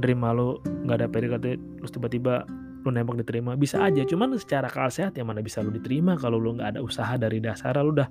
nerima 0.00 0.32
lo 0.32 0.62
nggak 0.64 0.96
ada 0.96 1.06
PDKT 1.12 1.46
terus 1.82 1.92
tiba-tiba 1.92 2.48
lo 2.82 2.90
nembak 2.90 3.22
diterima 3.22 3.54
bisa 3.54 3.82
aja 3.82 4.02
cuman 4.02 4.34
secara 4.36 4.66
akal 4.66 4.90
sehat 4.90 5.14
ya 5.14 5.22
mana 5.22 5.40
bisa 5.40 5.62
lo 5.62 5.70
diterima 5.70 6.18
kalau 6.18 6.42
lo 6.42 6.58
nggak 6.58 6.76
ada 6.76 6.80
usaha 6.82 7.14
dari 7.14 7.38
dasar 7.38 7.78
lo 7.78 7.94
udah 7.94 8.10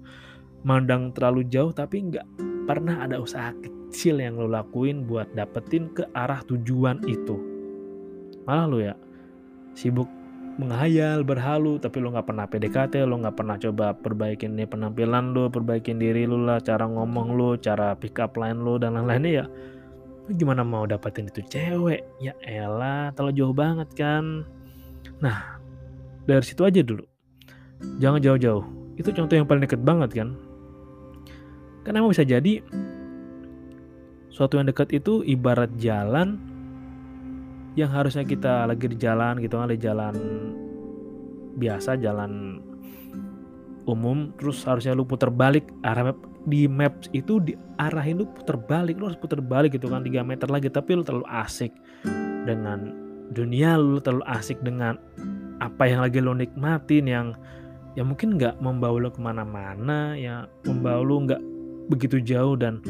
mandang 0.63 1.11
terlalu 1.11 1.47
jauh 1.51 1.75
tapi 1.75 2.07
nggak 2.07 2.25
pernah 2.65 3.03
ada 3.03 3.19
usaha 3.19 3.51
kecil 3.59 4.23
yang 4.23 4.39
lo 4.39 4.47
lakuin 4.47 5.03
buat 5.03 5.31
dapetin 5.35 5.91
ke 5.91 6.07
arah 6.15 6.39
tujuan 6.47 7.03
itu 7.05 7.35
malah 8.47 8.65
lo 8.65 8.77
ya 8.79 8.95
sibuk 9.75 10.07
menghayal, 10.59 11.23
berhalu, 11.23 11.79
tapi 11.79 12.03
lo 12.03 12.11
nggak 12.11 12.27
pernah 12.27 12.45
PDKT, 12.45 13.07
lo 13.07 13.17
nggak 13.23 13.33
pernah 13.39 13.55
coba 13.55 13.95
perbaikin 13.95 14.53
nih 14.59 14.67
penampilan 14.67 15.31
lo, 15.31 15.47
perbaikin 15.47 16.01
diri 16.01 16.27
lo 16.27 16.37
lah, 16.37 16.59
cara 16.59 16.85
ngomong 16.85 17.33
lo, 17.33 17.55
cara 17.55 17.95
pick 17.95 18.19
up 18.19 18.35
line 18.35 18.59
lo 18.59 18.75
dan 18.75 18.93
lain-lainnya 18.99 19.31
ya. 19.31 19.45
Lo 20.27 20.31
gimana 20.35 20.61
mau 20.61 20.83
dapetin 20.83 21.31
itu 21.31 21.41
cewek? 21.47 22.03
Ya 22.19 22.35
elah, 22.43 23.15
terlalu 23.15 23.33
jauh 23.39 23.55
banget 23.55 23.89
kan. 23.95 24.43
Nah, 25.21 25.61
dari 26.25 26.43
situ 26.45 26.61
aja 26.65 26.81
dulu. 26.81 27.05
Jangan 28.01 28.21
jauh-jauh. 28.21 28.65
Itu 28.97 29.09
contoh 29.13 29.35
yang 29.37 29.49
paling 29.49 29.65
deket 29.65 29.81
banget 29.81 30.21
kan. 30.21 30.37
Karena 31.81 32.05
emang 32.05 32.13
bisa 32.13 32.25
jadi 32.25 32.61
suatu 34.29 34.57
yang 34.57 34.69
dekat 34.69 34.93
itu 34.95 35.25
ibarat 35.25 35.73
jalan 35.81 36.39
yang 37.75 37.91
harusnya 37.91 38.23
kita 38.27 38.67
lagi 38.67 38.85
di 38.87 38.97
jalan 38.99 39.39
gitu 39.39 39.59
kan 39.59 39.71
di 39.71 39.79
jalan 39.79 40.15
biasa 41.55 41.99
jalan 41.99 42.59
umum 43.87 44.31
terus 44.39 44.63
harusnya 44.63 44.95
lu 44.95 45.07
putar 45.07 45.31
balik 45.31 45.67
arah 45.83 46.11
map 46.11 46.19
di 46.47 46.65
maps 46.65 47.11
itu 47.11 47.43
diarahin 47.43 48.23
lu 48.23 48.25
putar 48.29 48.55
balik 48.59 48.97
lu 48.97 49.11
harus 49.11 49.19
putar 49.19 49.39
balik 49.43 49.75
gitu 49.75 49.91
kan 49.91 50.03
3 50.03 50.23
meter 50.23 50.47
lagi 50.47 50.67
tapi 50.71 50.95
lu 50.95 51.03
terlalu 51.03 51.27
asik 51.27 51.71
dengan 52.47 53.10
dunia 53.31 53.79
lu 53.79 54.03
terlalu 54.03 54.27
asik 54.27 54.59
dengan 54.61 54.99
apa 55.63 55.87
yang 55.87 56.03
lagi 56.03 56.19
lu 56.19 56.35
nikmatin 56.35 57.07
yang 57.07 57.27
ya 57.95 58.03
mungkin 58.03 58.35
nggak 58.35 58.59
membawa 58.59 59.07
lu 59.07 59.09
ke 59.11 59.19
mana-mana 59.19 60.15
ya 60.15 60.47
membawa 60.67 60.99
lu 61.03 61.27
nggak 61.27 61.41
begitu 61.91 62.19
jauh 62.23 62.55
dan 62.59 62.83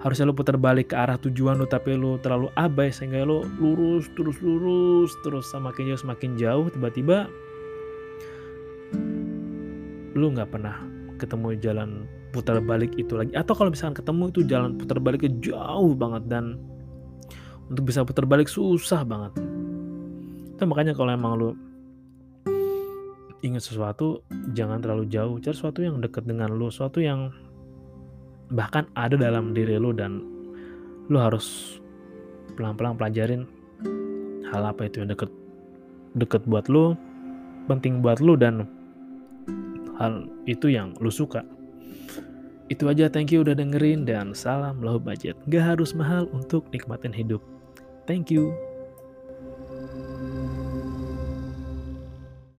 harusnya 0.00 0.30
lo 0.30 0.34
putar 0.34 0.56
balik 0.56 0.90
ke 0.90 0.96
arah 0.96 1.20
tujuan 1.20 1.60
lo 1.60 1.66
tapi 1.68 1.94
lo 1.94 2.16
terlalu 2.18 2.48
abai 2.56 2.90
sehingga 2.90 3.26
lo 3.26 3.46
lurus 3.58 4.10
terus 4.14 4.38
lurus 4.42 5.12
terus 5.22 5.46
semakin 5.50 5.92
jauh 5.92 6.00
semakin 6.00 6.30
jauh 6.38 6.66
tiba-tiba 6.72 7.28
lo 10.14 10.26
nggak 10.34 10.50
pernah 10.50 10.76
ketemu 11.20 11.46
jalan 11.60 11.90
putar 12.32 12.62
balik 12.62 12.94
itu 12.96 13.12
lagi. 13.18 13.34
Atau 13.36 13.52
kalau 13.52 13.74
misalkan 13.74 13.98
ketemu 14.00 14.32
itu 14.32 14.40
jalan 14.46 14.78
putar 14.80 14.98
baliknya 15.02 15.30
jauh 15.42 15.92
banget 15.92 16.22
dan 16.30 16.56
untuk 17.68 17.86
bisa 17.90 18.02
putar 18.02 18.24
balik 18.26 18.48
susah 18.50 19.06
banget 19.06 19.49
itu 20.60 20.68
makanya 20.68 20.92
kalau 20.92 21.16
emang 21.16 21.40
lo 21.40 21.56
ingat 23.40 23.64
sesuatu 23.64 24.20
jangan 24.52 24.84
terlalu 24.84 25.08
jauh. 25.08 25.40
Cari 25.40 25.56
sesuatu 25.56 25.80
yang 25.80 26.04
dekat 26.04 26.28
dengan 26.28 26.52
lu 26.52 26.68
sesuatu 26.68 27.00
yang 27.00 27.32
bahkan 28.52 28.84
ada 28.92 29.16
dalam 29.16 29.56
diri 29.56 29.80
lu 29.80 29.96
dan 29.96 30.20
lu 31.08 31.16
harus 31.16 31.80
pelan-pelan 32.60 33.00
pelajarin 33.00 33.48
hal 34.52 34.68
apa 34.68 34.84
itu 34.84 35.00
yang 35.00 35.08
deket 35.08 35.32
deket 36.12 36.44
buat 36.44 36.68
lu 36.68 36.92
penting 37.64 38.04
buat 38.04 38.20
lu 38.20 38.36
dan 38.36 38.68
hal 39.96 40.28
itu 40.44 40.68
yang 40.68 40.92
lu 41.00 41.08
suka. 41.08 41.40
Itu 42.68 42.84
aja 42.92 43.08
thank 43.08 43.32
you 43.32 43.40
udah 43.40 43.56
dengerin 43.56 44.04
dan 44.04 44.36
salam 44.36 44.84
low 44.84 45.00
budget. 45.00 45.40
Gak 45.48 45.72
harus 45.72 45.96
mahal 45.96 46.28
untuk 46.36 46.68
nikmatin 46.68 47.16
hidup. 47.16 47.40
Thank 48.04 48.28
you 48.28 48.52